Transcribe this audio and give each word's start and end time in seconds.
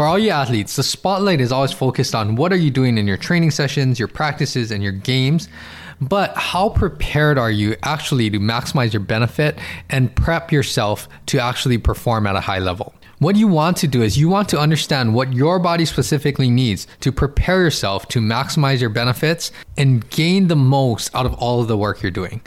For 0.00 0.06
all 0.06 0.18
you 0.18 0.30
athletes, 0.30 0.76
the 0.76 0.82
spotlight 0.82 1.42
is 1.42 1.52
always 1.52 1.72
focused 1.72 2.14
on 2.14 2.34
what 2.34 2.54
are 2.54 2.56
you 2.56 2.70
doing 2.70 2.96
in 2.96 3.06
your 3.06 3.18
training 3.18 3.50
sessions, 3.50 3.98
your 3.98 4.08
practices, 4.08 4.70
and 4.70 4.82
your 4.82 4.92
games. 4.92 5.46
But 6.00 6.34
how 6.38 6.70
prepared 6.70 7.36
are 7.36 7.50
you 7.50 7.76
actually 7.82 8.30
to 8.30 8.38
maximize 8.38 8.94
your 8.94 9.00
benefit 9.00 9.58
and 9.90 10.16
prep 10.16 10.52
yourself 10.52 11.06
to 11.26 11.38
actually 11.38 11.76
perform 11.76 12.26
at 12.26 12.34
a 12.34 12.40
high 12.40 12.60
level? 12.60 12.94
What 13.18 13.36
you 13.36 13.46
want 13.46 13.76
to 13.76 13.86
do 13.86 14.00
is 14.00 14.16
you 14.16 14.30
want 14.30 14.48
to 14.48 14.58
understand 14.58 15.12
what 15.12 15.34
your 15.34 15.58
body 15.58 15.84
specifically 15.84 16.48
needs 16.48 16.86
to 17.00 17.12
prepare 17.12 17.60
yourself 17.62 18.08
to 18.08 18.20
maximize 18.20 18.80
your 18.80 18.88
benefits 18.88 19.52
and 19.76 20.08
gain 20.08 20.48
the 20.48 20.56
most 20.56 21.14
out 21.14 21.26
of 21.26 21.34
all 21.34 21.60
of 21.60 21.68
the 21.68 21.76
work 21.76 22.00
you're 22.00 22.10
doing. 22.10 22.40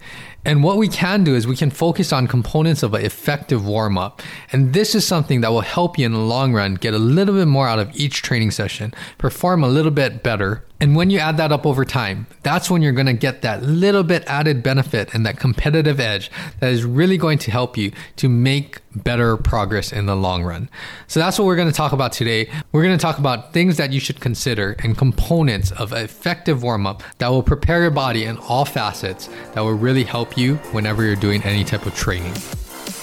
And 0.46 0.62
what 0.62 0.78
we 0.78 0.89
can 0.89 1.23
do 1.23 1.36
is 1.36 1.48
we 1.48 1.55
can 1.55 1.70
focus 1.70 2.12
on 2.12 2.28
components 2.28 2.84
of 2.84 2.94
an 2.94 3.05
effective 3.05 3.66
warm 3.66 3.98
up. 3.98 4.21
And 4.52 4.73
this 4.73 4.94
is 4.94 5.08
something 5.08 5.41
that 5.41 5.52
will 5.52 5.62
help 5.62 5.98
you 5.98 6.05
in 6.05 6.12
the 6.12 6.20
long 6.20 6.54
run 6.54 6.76
get 6.76 6.94
a 6.94 7.00
little 7.00 7.36
bit 7.36 7.48
more 7.48 7.68
out 7.68 7.80
of 7.80 7.96
each 7.96 8.21
training 8.21 8.52
session, 8.52 8.94
perform 9.17 9.64
a 9.64 9.70
little 9.70 9.91
bit 9.91 10.22
better. 10.22 10.66
And 10.84 10.98
when 10.98 11.10
you 11.10 11.20
add 11.20 11.38
that 11.38 11.54
up 11.54 11.66
over 11.66 11.86
time, 11.86 12.28
that's 12.42 12.70
when 12.70 12.82
you're 12.82 12.92
going 12.92 13.05
to 13.05 13.14
get 13.14 13.42
that 13.44 13.64
little 13.64 14.04
bit 14.04 14.22
added 14.28 14.62
benefit 14.62 15.14
and 15.14 15.26
that 15.26 15.40
competitive 15.40 15.98
edge 15.98 16.30
that 16.59 16.73
is 16.73 16.84
really 16.84 17.16
going 17.16 17.38
to 17.38 17.52
help 17.52 17.78
you 17.78 17.94
to 18.18 18.28
make 18.28 18.82
better 18.94 19.38
progress 19.38 19.94
in 19.94 20.08
the 20.08 20.16
long 20.18 20.44
run. 20.44 20.70
So 21.08 21.22
that's 21.22 21.40
what 21.40 21.46
we're 21.46 21.56
going 21.56 21.70
to 21.70 21.73
talk 21.73 21.94
about 21.94 22.12
today. 22.12 22.50
We're 22.73 22.84
going 22.84 22.98
to 22.98 23.02
talk 23.02 23.18
about 23.18 23.54
things 23.54 23.78
that 23.78 23.94
you 23.94 24.02
should 24.02 24.20
consider 24.20 24.76
and 24.80 24.98
components 24.98 25.72
of 25.72 25.94
effective 25.94 26.64
warm 26.64 26.86
up 26.86 27.02
that 27.20 27.30
will 27.30 27.44
prepare 27.44 27.84
your 27.84 27.92
body 27.92 28.26
in 28.26 28.36
all 28.40 28.66
facets 28.66 29.30
that 29.54 29.62
will 29.62 29.76
really 29.76 30.04
help 30.04 30.38
you 30.38 30.56
whenever 30.73 31.06
you're 31.06 31.16
doing 31.16 31.42
any 31.44 31.64
type 31.64 31.86
of 31.86 31.95
training. 31.95 32.34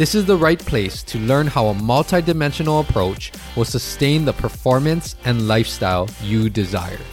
This 0.00 0.14
is 0.14 0.24
the 0.24 0.34
right 0.34 0.58
place 0.58 1.02
to 1.02 1.18
learn 1.18 1.46
how 1.46 1.66
a 1.66 1.74
multidimensional 1.74 2.80
approach 2.80 3.32
will 3.54 3.66
sustain 3.66 4.24
the 4.24 4.32
performance 4.32 5.14
and 5.26 5.46
lifestyle 5.46 6.08
you 6.22 6.48
desire. 6.48 7.04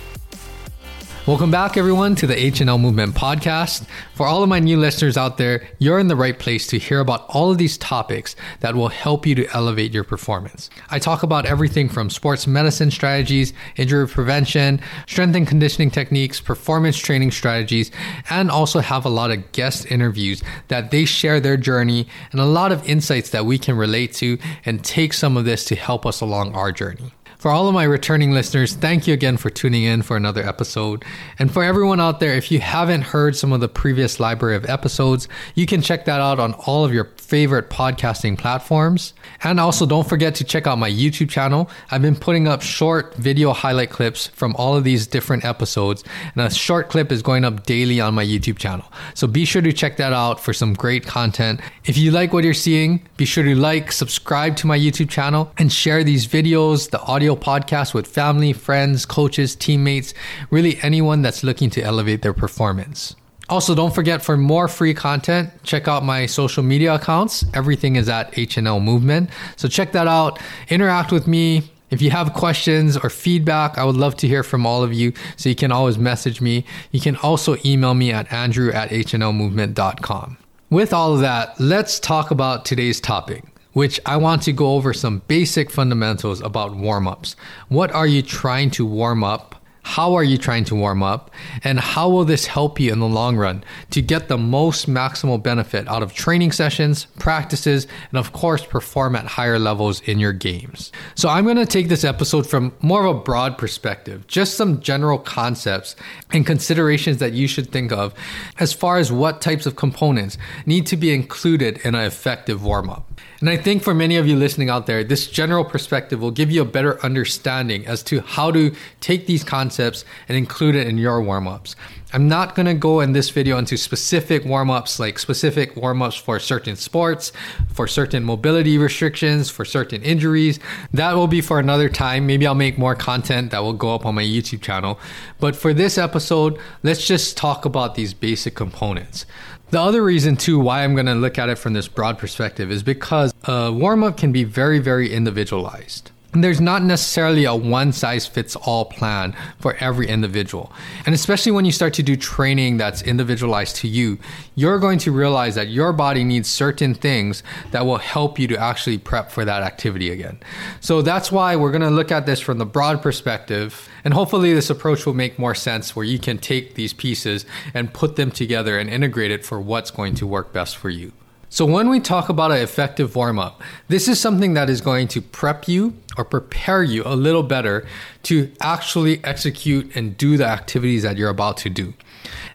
Welcome 1.27 1.51
back, 1.51 1.75
everyone, 1.75 2.15
to 2.15 2.25
the 2.25 2.35
HNL 2.35 2.79
Movement 2.79 3.13
Podcast. 3.13 3.85
For 4.13 4.25
all 4.25 4.43
of 4.43 4.47
my 4.47 4.59
new 4.59 4.77
listeners 4.77 5.17
out 5.17 5.37
there, 5.37 5.67
you're 5.77 5.99
in 5.99 6.07
the 6.07 6.15
right 6.15 6.39
place 6.39 6.67
to 6.67 6.79
hear 6.79 7.01
about 7.01 7.25
all 7.27 7.51
of 7.51 7.57
these 7.57 7.77
topics 7.77 8.33
that 8.61 8.75
will 8.75 8.87
help 8.87 9.25
you 9.25 9.35
to 9.35 9.53
elevate 9.53 9.93
your 9.93 10.05
performance. 10.05 10.69
I 10.89 10.99
talk 10.99 11.23
about 11.23 11.45
everything 11.45 11.89
from 11.89 12.09
sports 12.09 12.47
medicine 12.47 12.91
strategies, 12.91 13.51
injury 13.75 14.07
prevention, 14.07 14.79
strength 15.05 15.35
and 15.35 15.45
conditioning 15.45 15.91
techniques, 15.91 16.39
performance 16.39 16.95
training 16.95 17.31
strategies, 17.31 17.91
and 18.29 18.49
also 18.49 18.79
have 18.79 19.03
a 19.03 19.09
lot 19.09 19.29
of 19.29 19.51
guest 19.51 19.91
interviews 19.91 20.41
that 20.69 20.91
they 20.91 21.03
share 21.03 21.41
their 21.41 21.57
journey 21.57 22.07
and 22.31 22.39
a 22.39 22.45
lot 22.45 22.71
of 22.71 22.87
insights 22.87 23.31
that 23.31 23.45
we 23.45 23.57
can 23.57 23.75
relate 23.75 24.13
to 24.13 24.37
and 24.63 24.81
take 24.81 25.11
some 25.11 25.35
of 25.35 25.43
this 25.43 25.65
to 25.65 25.75
help 25.75 26.05
us 26.05 26.21
along 26.21 26.55
our 26.55 26.71
journey. 26.71 27.11
For 27.37 27.51
all 27.51 27.67
of 27.67 27.73
my 27.75 27.83
returning 27.83 28.31
listeners, 28.31 28.73
thank 28.73 29.05
you 29.05 29.13
again 29.13 29.37
for 29.37 29.51
tuning 29.51 29.83
in 29.83 30.01
for 30.01 30.17
another 30.17 30.41
episode. 30.41 31.05
And 31.37 31.51
for 31.51 31.63
everyone 31.63 32.01
out 32.01 32.19
there, 32.19 32.33
if 32.33 32.51
you 32.51 32.59
haven't 32.59 33.03
heard 33.03 33.35
some 33.35 33.53
of 33.53 33.61
the 33.61 33.69
previous 33.69 34.19
library 34.19 34.55
of 34.55 34.65
episodes, 34.65 35.27
you 35.53 35.67
can 35.67 35.83
check 35.83 36.05
that 36.05 36.19
out 36.19 36.39
on 36.39 36.53
all 36.65 36.83
of 36.83 36.91
your 36.91 37.11
favorite 37.17 37.69
podcasting 37.69 38.39
platforms. 38.39 39.13
And 39.43 39.59
also, 39.59 39.85
don't 39.85 40.09
forget 40.09 40.33
to 40.35 40.43
check 40.43 40.65
out 40.65 40.79
my 40.79 40.89
YouTube 40.89 41.29
channel. 41.29 41.69
I've 41.91 42.01
been 42.01 42.15
putting 42.15 42.47
up 42.47 42.63
short 42.63 43.13
video 43.17 43.53
highlight 43.53 43.91
clips 43.91 44.25
from 44.27 44.55
all 44.55 44.75
of 44.75 44.83
these 44.83 45.05
different 45.05 45.45
episodes, 45.45 46.03
and 46.33 46.43
a 46.43 46.49
short 46.49 46.89
clip 46.89 47.11
is 47.11 47.21
going 47.21 47.45
up 47.45 47.67
daily 47.67 48.01
on 48.01 48.15
my 48.15 48.25
YouTube 48.25 48.57
channel. 48.57 48.91
So 49.13 49.27
be 49.27 49.45
sure 49.45 49.61
to 49.61 49.71
check 49.71 49.97
that 49.97 50.11
out 50.11 50.39
for 50.39 50.53
some 50.53 50.73
great 50.73 51.05
content. 51.05 51.59
If 51.85 51.99
you 51.99 52.09
like 52.09 52.33
what 52.33 52.45
you're 52.45 52.55
seeing, 52.55 53.07
be 53.15 53.25
sure 53.25 53.43
to 53.43 53.53
like, 53.53 53.91
subscribe 53.91 54.55
to 54.57 54.65
my 54.65 54.77
YouTube 54.77 55.09
channel, 55.09 55.51
and 55.59 55.71
share 55.71 56.03
these 56.03 56.25
videos, 56.25 56.89
the 56.89 57.01
audio 57.01 57.26
podcast 57.35 57.93
with 57.93 58.07
family, 58.07 58.53
friends, 58.53 59.05
coaches, 59.05 59.55
teammates, 59.55 60.13
really 60.51 60.77
anyone 60.81 61.21
that's 61.21 61.43
looking 61.43 61.69
to 61.71 61.81
elevate 61.81 62.21
their 62.21 62.33
performance. 62.33 63.15
Also, 63.49 63.73
don't 63.73 63.95
forget 63.95 64.21
for 64.21 64.35
more 64.35 64.67
free 64.67 64.93
content, 64.93 65.49
check 65.63 65.87
out 65.87 66.03
my 66.03 66.25
social 66.25 66.63
media 66.63 66.95
accounts. 66.95 67.45
Everything 67.53 67.95
is 67.95 68.09
at 68.09 68.31
HNL 68.33 68.83
Movement. 68.83 69.29
So 69.55 69.67
check 69.67 69.93
that 69.93 70.07
out. 70.07 70.39
Interact 70.69 71.11
with 71.11 71.27
me. 71.27 71.71
If 71.89 72.01
you 72.01 72.11
have 72.11 72.33
questions 72.33 72.97
or 72.97 73.09
feedback, 73.09 73.77
I 73.77 73.85
would 73.85 73.95
love 73.95 74.17
to 74.17 74.27
hear 74.27 74.43
from 74.43 74.65
all 74.65 74.83
of 74.83 74.93
you. 74.93 75.13
So 75.37 75.47
you 75.47 75.55
can 75.55 75.71
always 75.71 75.97
message 75.97 76.41
me. 76.41 76.65
You 76.91 76.99
can 76.99 77.15
also 77.17 77.55
email 77.63 77.93
me 77.93 78.11
at 78.11 78.31
andrew 78.33 78.71
at 78.71 78.89
hnlmovement.com. 78.89 80.37
With 80.69 80.91
all 80.91 81.13
of 81.13 81.21
that, 81.21 81.57
let's 81.61 81.97
talk 82.01 82.29
about 82.29 82.65
today's 82.65 82.99
topic 82.99 83.45
which 83.73 83.99
I 84.05 84.17
want 84.17 84.41
to 84.43 84.53
go 84.53 84.75
over 84.75 84.93
some 84.93 85.21
basic 85.27 85.69
fundamentals 85.69 86.41
about 86.41 86.75
warm 86.75 87.07
ups. 87.07 87.35
What 87.67 87.91
are 87.91 88.07
you 88.07 88.21
trying 88.21 88.71
to 88.71 88.85
warm 88.85 89.23
up? 89.23 89.56
How 89.87 90.15
are 90.15 90.23
you 90.23 90.37
trying 90.37 90.65
to 90.65 90.75
warm 90.75 91.01
up? 91.01 91.31
And 91.63 91.79
how 91.79 92.09
will 92.09 92.25
this 92.25 92.45
help 92.45 92.77
you 92.77 92.91
in 92.91 92.99
the 92.99 93.07
long 93.07 93.37
run 93.37 93.63
to 93.91 94.01
get 94.01 94.27
the 94.27 94.37
most 94.37 94.87
maximal 94.87 95.41
benefit 95.41 95.87
out 95.87 96.03
of 96.03 96.13
training 96.13 96.51
sessions, 96.51 97.05
practices, 97.19 97.87
and 98.11 98.19
of 98.19 98.33
course, 98.33 98.65
perform 98.65 99.15
at 99.15 99.25
higher 99.25 99.57
levels 99.57 100.01
in 100.01 100.19
your 100.19 100.33
games? 100.33 100.91
So, 101.15 101.29
I'm 101.29 101.45
going 101.45 101.55
to 101.55 101.65
take 101.65 101.87
this 101.87 102.03
episode 102.03 102.45
from 102.45 102.73
more 102.81 103.05
of 103.05 103.15
a 103.15 103.19
broad 103.21 103.57
perspective, 103.57 104.27
just 104.27 104.55
some 104.55 104.81
general 104.81 105.17
concepts 105.17 105.95
and 106.33 106.45
considerations 106.45 107.19
that 107.19 107.31
you 107.31 107.47
should 107.47 107.71
think 107.71 107.93
of 107.93 108.13
as 108.59 108.73
far 108.73 108.97
as 108.97 109.09
what 109.09 109.41
types 109.41 109.65
of 109.65 109.77
components 109.77 110.37
need 110.65 110.85
to 110.87 110.97
be 110.97 111.13
included 111.13 111.77
in 111.85 111.95
an 111.95 112.03
effective 112.03 112.61
warm 112.61 112.89
up. 112.89 113.09
And 113.39 113.49
I 113.49 113.55
think 113.55 113.83
for 113.83 113.93
many 113.93 114.17
of 114.17 114.27
you 114.27 114.35
listening 114.35 114.69
out 114.69 114.87
there, 114.87 115.03
this 115.03 115.27
general 115.27 115.63
perspective 115.63 116.19
will 116.19 116.31
give 116.31 116.51
you 116.51 116.61
a 116.61 116.65
better 116.65 116.99
understanding 117.05 117.85
as 117.85 118.01
to 118.03 118.21
how 118.21 118.51
to 118.51 118.75
take 118.99 119.27
these 119.27 119.43
concepts 119.43 119.76
and 119.79 120.37
include 120.37 120.75
it 120.75 120.87
in 120.87 120.97
your 120.97 121.21
warm 121.21 121.47
ups. 121.47 121.75
I'm 122.13 122.29
not 122.29 122.55
going 122.55 122.67
to 122.67 122.73
go 122.73 123.01
in 123.01 123.11
this 123.11 123.29
video 123.29 123.57
into 123.57 123.75
specific 123.75 124.45
warm 124.45 124.69
ups, 124.69 124.97
like 124.97 125.19
specific 125.19 125.75
warm 125.75 126.01
ups 126.01 126.15
for 126.15 126.39
certain 126.39 126.77
sports, 126.77 127.33
for 127.73 127.85
certain 127.85 128.23
mobility 128.23 128.77
restrictions, 128.77 129.49
for 129.49 129.65
certain 129.65 130.01
injuries. 130.03 130.59
That 130.93 131.15
will 131.15 131.27
be 131.27 131.41
for 131.41 131.59
another 131.59 131.89
time. 131.89 132.25
Maybe 132.25 132.47
I'll 132.47 132.55
make 132.55 132.77
more 132.77 132.95
content 132.95 133.51
that 133.51 133.59
will 133.59 133.73
go 133.73 133.93
up 133.93 134.05
on 134.05 134.15
my 134.15 134.23
YouTube 134.23 134.61
channel. 134.61 134.99
But 135.39 135.55
for 135.55 135.73
this 135.73 135.97
episode, 135.97 136.57
let's 136.81 137.05
just 137.05 137.35
talk 137.35 137.65
about 137.65 137.95
these 137.95 138.13
basic 138.13 138.55
components. 138.55 139.25
The 139.71 139.81
other 139.81 140.01
reason, 140.01 140.37
too, 140.37 140.59
why 140.59 140.85
I'm 140.85 140.93
going 140.93 141.07
to 141.07 141.15
look 141.15 141.37
at 141.37 141.49
it 141.49 141.57
from 141.57 141.73
this 141.73 141.89
broad 141.89 142.17
perspective 142.17 142.71
is 142.71 142.83
because 142.83 143.33
a 143.43 143.69
warm 143.69 144.01
up 144.01 144.15
can 144.15 144.31
be 144.31 144.45
very, 144.45 144.79
very 144.79 145.13
individualized 145.13 146.11
there's 146.33 146.61
not 146.61 146.83
necessarily 146.83 147.45
a 147.45 147.55
one 147.55 147.91
size 147.91 148.27
fits 148.27 148.55
all 148.55 148.85
plan 148.85 149.35
for 149.59 149.75
every 149.75 150.07
individual. 150.07 150.71
And 151.05 151.15
especially 151.15 151.51
when 151.51 151.65
you 151.65 151.71
start 151.71 151.93
to 151.95 152.03
do 152.03 152.15
training 152.15 152.77
that's 152.77 153.01
individualized 153.01 153.77
to 153.77 153.87
you, 153.87 154.19
you're 154.55 154.79
going 154.79 154.99
to 154.99 155.11
realize 155.11 155.55
that 155.55 155.69
your 155.69 155.93
body 155.93 156.23
needs 156.23 156.49
certain 156.49 156.93
things 156.93 157.43
that 157.71 157.85
will 157.85 157.97
help 157.97 158.37
you 158.37 158.47
to 158.47 158.57
actually 158.57 158.97
prep 158.97 159.31
for 159.31 159.45
that 159.45 159.63
activity 159.63 160.11
again. 160.11 160.39
So 160.81 161.01
that's 161.01 161.31
why 161.31 161.55
we're 161.55 161.71
going 161.71 161.81
to 161.81 161.89
look 161.89 162.11
at 162.11 162.25
this 162.25 162.39
from 162.39 162.57
the 162.57 162.65
broad 162.65 163.01
perspective. 163.01 163.87
And 164.03 164.13
hopefully, 164.13 164.53
this 164.53 164.69
approach 164.69 165.05
will 165.05 165.13
make 165.13 165.39
more 165.39 165.55
sense 165.55 165.95
where 165.95 166.05
you 166.05 166.19
can 166.19 166.37
take 166.37 166.75
these 166.75 166.93
pieces 166.93 167.45
and 167.73 167.93
put 167.93 168.15
them 168.15 168.31
together 168.31 168.77
and 168.77 168.89
integrate 168.89 169.31
it 169.31 169.45
for 169.45 169.59
what's 169.59 169.91
going 169.91 170.15
to 170.15 170.27
work 170.27 170.53
best 170.53 170.77
for 170.77 170.89
you. 170.89 171.11
So, 171.49 171.65
when 171.65 171.89
we 171.89 172.01
talk 172.01 172.27
about 172.27 172.51
an 172.51 172.57
effective 172.57 173.15
warm 173.15 173.39
up, 173.39 173.61
this 173.87 174.09
is 174.09 174.19
something 174.19 174.53
that 174.55 174.69
is 174.69 174.81
going 174.81 175.07
to 175.09 175.21
prep 175.21 175.67
you 175.67 175.93
or 176.17 176.25
prepare 176.25 176.83
you 176.83 177.03
a 177.05 177.15
little 177.15 177.43
better 177.43 177.87
to 178.23 178.51
actually 178.59 179.23
execute 179.23 179.95
and 179.95 180.17
do 180.17 180.35
the 180.35 180.45
activities 180.45 181.03
that 181.03 181.15
you're 181.15 181.29
about 181.29 181.55
to 181.57 181.69
do. 181.69 181.93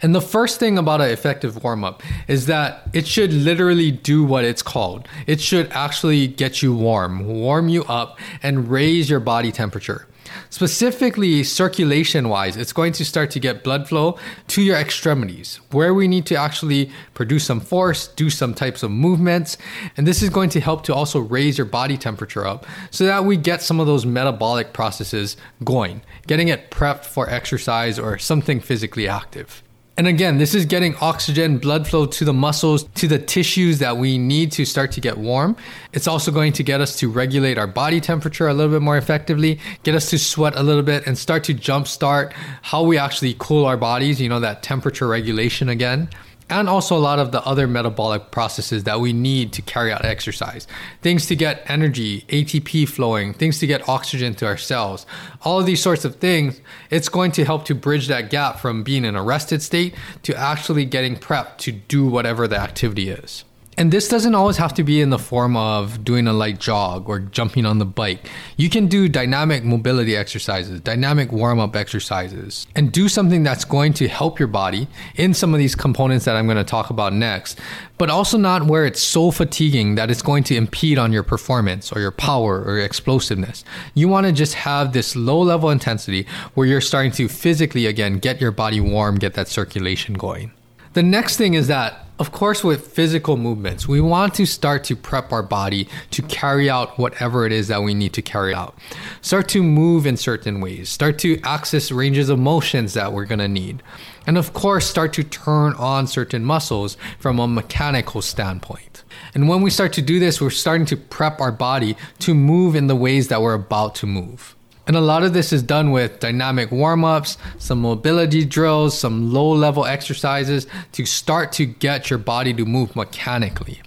And 0.02 0.14
the 0.14 0.20
first 0.20 0.60
thing 0.60 0.76
about 0.76 1.00
an 1.00 1.08
effective 1.08 1.64
warm 1.64 1.84
up 1.84 2.02
is 2.28 2.44
that 2.46 2.90
it 2.92 3.06
should 3.06 3.32
literally 3.32 3.90
do 3.90 4.24
what 4.24 4.44
it's 4.44 4.62
called. 4.62 5.08
It 5.26 5.40
should 5.40 5.70
actually 5.72 6.26
get 6.26 6.60
you 6.60 6.74
warm, 6.74 7.24
warm 7.26 7.70
you 7.70 7.84
up, 7.84 8.18
and 8.42 8.70
raise 8.70 9.08
your 9.08 9.20
body 9.20 9.52
temperature. 9.52 10.06
Specifically, 10.50 11.42
circulation 11.44 12.28
wise, 12.28 12.56
it's 12.56 12.72
going 12.72 12.92
to 12.92 13.04
start 13.04 13.30
to 13.32 13.40
get 13.40 13.64
blood 13.64 13.88
flow 13.88 14.18
to 14.48 14.62
your 14.62 14.76
extremities 14.76 15.60
where 15.70 15.94
we 15.94 16.08
need 16.08 16.26
to 16.26 16.34
actually 16.34 16.90
produce 17.14 17.44
some 17.44 17.60
force, 17.60 18.08
do 18.08 18.30
some 18.30 18.54
types 18.54 18.82
of 18.82 18.90
movements. 18.90 19.58
And 19.96 20.06
this 20.06 20.22
is 20.22 20.30
going 20.30 20.50
to 20.50 20.60
help 20.60 20.84
to 20.84 20.94
also 20.94 21.20
raise 21.20 21.58
your 21.58 21.66
body 21.66 21.96
temperature 21.96 22.46
up 22.46 22.66
so 22.90 23.04
that 23.06 23.24
we 23.24 23.36
get 23.36 23.62
some 23.62 23.80
of 23.80 23.86
those 23.86 24.06
metabolic 24.06 24.72
processes 24.72 25.36
going, 25.64 26.02
getting 26.26 26.48
it 26.48 26.70
prepped 26.70 27.04
for 27.04 27.28
exercise 27.28 27.98
or 27.98 28.18
something 28.18 28.60
physically 28.60 29.08
active. 29.08 29.62
And 29.98 30.06
again, 30.06 30.38
this 30.38 30.54
is 30.54 30.64
getting 30.64 30.96
oxygen, 31.02 31.58
blood 31.58 31.86
flow 31.86 32.06
to 32.06 32.24
the 32.24 32.32
muscles, 32.32 32.84
to 32.94 33.06
the 33.06 33.18
tissues 33.18 33.78
that 33.80 33.98
we 33.98 34.16
need 34.16 34.50
to 34.52 34.64
start 34.64 34.90
to 34.92 35.02
get 35.02 35.18
warm. 35.18 35.54
It's 35.92 36.08
also 36.08 36.30
going 36.30 36.54
to 36.54 36.62
get 36.62 36.80
us 36.80 36.98
to 37.00 37.10
regulate 37.10 37.58
our 37.58 37.66
body 37.66 38.00
temperature 38.00 38.48
a 38.48 38.54
little 38.54 38.72
bit 38.72 38.80
more 38.80 38.96
effectively, 38.96 39.60
get 39.82 39.94
us 39.94 40.08
to 40.08 40.18
sweat 40.18 40.54
a 40.56 40.62
little 40.62 40.82
bit, 40.82 41.06
and 41.06 41.18
start 41.18 41.44
to 41.44 41.54
jumpstart 41.54 42.32
how 42.62 42.82
we 42.82 42.96
actually 42.96 43.36
cool 43.38 43.66
our 43.66 43.76
bodies, 43.76 44.18
you 44.18 44.30
know, 44.30 44.40
that 44.40 44.62
temperature 44.62 45.06
regulation 45.06 45.68
again 45.68 46.08
and 46.52 46.68
also 46.68 46.96
a 46.96 47.00
lot 47.00 47.18
of 47.18 47.32
the 47.32 47.44
other 47.44 47.66
metabolic 47.66 48.30
processes 48.30 48.84
that 48.84 49.00
we 49.00 49.12
need 49.12 49.52
to 49.54 49.62
carry 49.62 49.90
out 49.90 50.04
exercise. 50.04 50.66
Things 51.00 51.26
to 51.26 51.36
get 51.36 51.62
energy, 51.66 52.24
ATP 52.28 52.88
flowing, 52.88 53.32
things 53.32 53.58
to 53.60 53.66
get 53.66 53.88
oxygen 53.88 54.34
to 54.34 54.46
our 54.46 54.58
cells. 54.58 55.06
All 55.42 55.58
of 55.58 55.66
these 55.66 55.82
sorts 55.82 56.04
of 56.04 56.16
things, 56.16 56.60
it's 56.90 57.08
going 57.08 57.32
to 57.32 57.44
help 57.44 57.64
to 57.66 57.74
bridge 57.74 58.08
that 58.08 58.30
gap 58.30 58.60
from 58.60 58.82
being 58.82 59.04
in 59.04 59.16
a 59.16 59.22
rested 59.22 59.62
state 59.62 59.94
to 60.22 60.36
actually 60.36 60.84
getting 60.84 61.16
prepped 61.16 61.56
to 61.58 61.72
do 61.72 62.06
whatever 62.06 62.46
the 62.46 62.58
activity 62.58 63.08
is. 63.08 63.44
And 63.78 63.90
this 63.90 64.06
doesn't 64.06 64.34
always 64.34 64.58
have 64.58 64.74
to 64.74 64.84
be 64.84 65.00
in 65.00 65.08
the 65.08 65.18
form 65.18 65.56
of 65.56 66.04
doing 66.04 66.26
a 66.26 66.32
light 66.34 66.60
jog 66.60 67.08
or 67.08 67.18
jumping 67.18 67.64
on 67.64 67.78
the 67.78 67.86
bike. 67.86 68.28
You 68.58 68.68
can 68.68 68.86
do 68.86 69.08
dynamic 69.08 69.64
mobility 69.64 70.14
exercises, 70.14 70.78
dynamic 70.80 71.32
warm 71.32 71.58
up 71.58 71.74
exercises, 71.74 72.66
and 72.76 72.92
do 72.92 73.08
something 73.08 73.42
that's 73.42 73.64
going 73.64 73.94
to 73.94 74.08
help 74.08 74.38
your 74.38 74.48
body 74.48 74.88
in 75.16 75.32
some 75.32 75.54
of 75.54 75.58
these 75.58 75.74
components 75.74 76.26
that 76.26 76.36
I'm 76.36 76.44
going 76.44 76.58
to 76.58 76.64
talk 76.64 76.90
about 76.90 77.14
next, 77.14 77.58
but 77.96 78.10
also 78.10 78.36
not 78.36 78.64
where 78.64 78.84
it's 78.84 79.02
so 79.02 79.30
fatiguing 79.30 79.94
that 79.94 80.10
it's 80.10 80.22
going 80.22 80.44
to 80.44 80.54
impede 80.54 80.98
on 80.98 81.10
your 81.10 81.22
performance 81.22 81.90
or 81.90 82.00
your 82.00 82.10
power 82.10 82.62
or 82.62 82.76
your 82.76 82.84
explosiveness. 82.84 83.64
You 83.94 84.06
want 84.06 84.26
to 84.26 84.32
just 84.32 84.52
have 84.52 84.92
this 84.92 85.16
low 85.16 85.40
level 85.40 85.70
intensity 85.70 86.26
where 86.52 86.66
you're 86.66 86.82
starting 86.82 87.12
to 87.12 87.26
physically, 87.26 87.86
again, 87.86 88.18
get 88.18 88.38
your 88.38 88.50
body 88.50 88.80
warm, 88.80 89.16
get 89.16 89.32
that 89.34 89.48
circulation 89.48 90.12
going. 90.12 90.52
The 90.94 91.02
next 91.02 91.36
thing 91.36 91.54
is 91.54 91.68
that 91.68 92.02
of 92.18 92.30
course, 92.30 92.62
with 92.62 92.86
physical 92.86 93.36
movements, 93.36 93.88
we 93.88 94.00
want 94.00 94.34
to 94.34 94.46
start 94.46 94.84
to 94.84 94.94
prep 94.94 95.32
our 95.32 95.42
body 95.42 95.88
to 96.12 96.22
carry 96.22 96.70
out 96.70 96.96
whatever 96.96 97.46
it 97.46 97.50
is 97.50 97.66
that 97.66 97.82
we 97.82 97.94
need 97.94 98.12
to 98.12 98.22
carry 98.22 98.54
out. 98.54 98.78
Start 99.22 99.48
to 99.48 99.62
move 99.62 100.06
in 100.06 100.16
certain 100.16 100.60
ways, 100.60 100.88
start 100.88 101.18
to 101.18 101.40
access 101.42 101.90
ranges 101.90 102.28
of 102.28 102.38
motions 102.38 102.94
that 102.94 103.12
we're 103.12 103.24
going 103.24 103.40
to 103.40 103.48
need. 103.48 103.82
And 104.24 104.38
of 104.38 104.52
course, 104.52 104.88
start 104.88 105.12
to 105.14 105.24
turn 105.24 105.72
on 105.72 106.06
certain 106.06 106.44
muscles 106.44 106.96
from 107.18 107.40
a 107.40 107.48
mechanical 107.48 108.22
standpoint. 108.22 109.02
And 109.34 109.48
when 109.48 109.62
we 109.62 109.70
start 109.70 109.92
to 109.94 110.02
do 110.02 110.20
this, 110.20 110.40
we're 110.40 110.50
starting 110.50 110.86
to 110.86 110.96
prep 110.96 111.40
our 111.40 111.50
body 111.50 111.96
to 112.20 112.34
move 112.34 112.76
in 112.76 112.86
the 112.86 112.94
ways 112.94 113.26
that 113.28 113.42
we're 113.42 113.54
about 113.54 113.96
to 113.96 114.06
move. 114.06 114.54
And 114.86 114.96
a 114.96 115.00
lot 115.00 115.22
of 115.22 115.32
this 115.32 115.52
is 115.52 115.62
done 115.62 115.92
with 115.92 116.18
dynamic 116.18 116.72
warm 116.72 117.04
ups, 117.04 117.38
some 117.58 117.80
mobility 117.80 118.44
drills, 118.44 118.98
some 118.98 119.32
low 119.32 119.50
level 119.50 119.86
exercises 119.86 120.66
to 120.92 121.06
start 121.06 121.52
to 121.52 121.66
get 121.66 122.10
your 122.10 122.18
body 122.18 122.52
to 122.54 122.64
move 122.64 122.96
mechanically. 122.96 123.80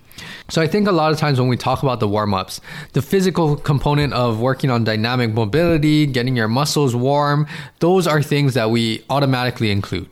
So 0.47 0.61
I 0.61 0.67
think 0.67 0.87
a 0.87 0.91
lot 0.91 1.11
of 1.11 1.17
times 1.17 1.39
when 1.39 1.49
we 1.49 1.57
talk 1.57 1.83
about 1.83 1.99
the 1.99 2.07
warm 2.07 2.33
ups, 2.33 2.61
the 2.93 3.01
physical 3.01 3.55
component 3.55 4.13
of 4.13 4.39
working 4.39 4.69
on 4.69 4.83
dynamic 4.83 5.33
mobility, 5.33 6.05
getting 6.05 6.35
your 6.35 6.47
muscles 6.47 6.95
warm, 6.95 7.47
those 7.79 8.07
are 8.07 8.21
things 8.21 8.53
that 8.53 8.69
we 8.69 9.03
automatically 9.09 9.71
include. 9.71 10.07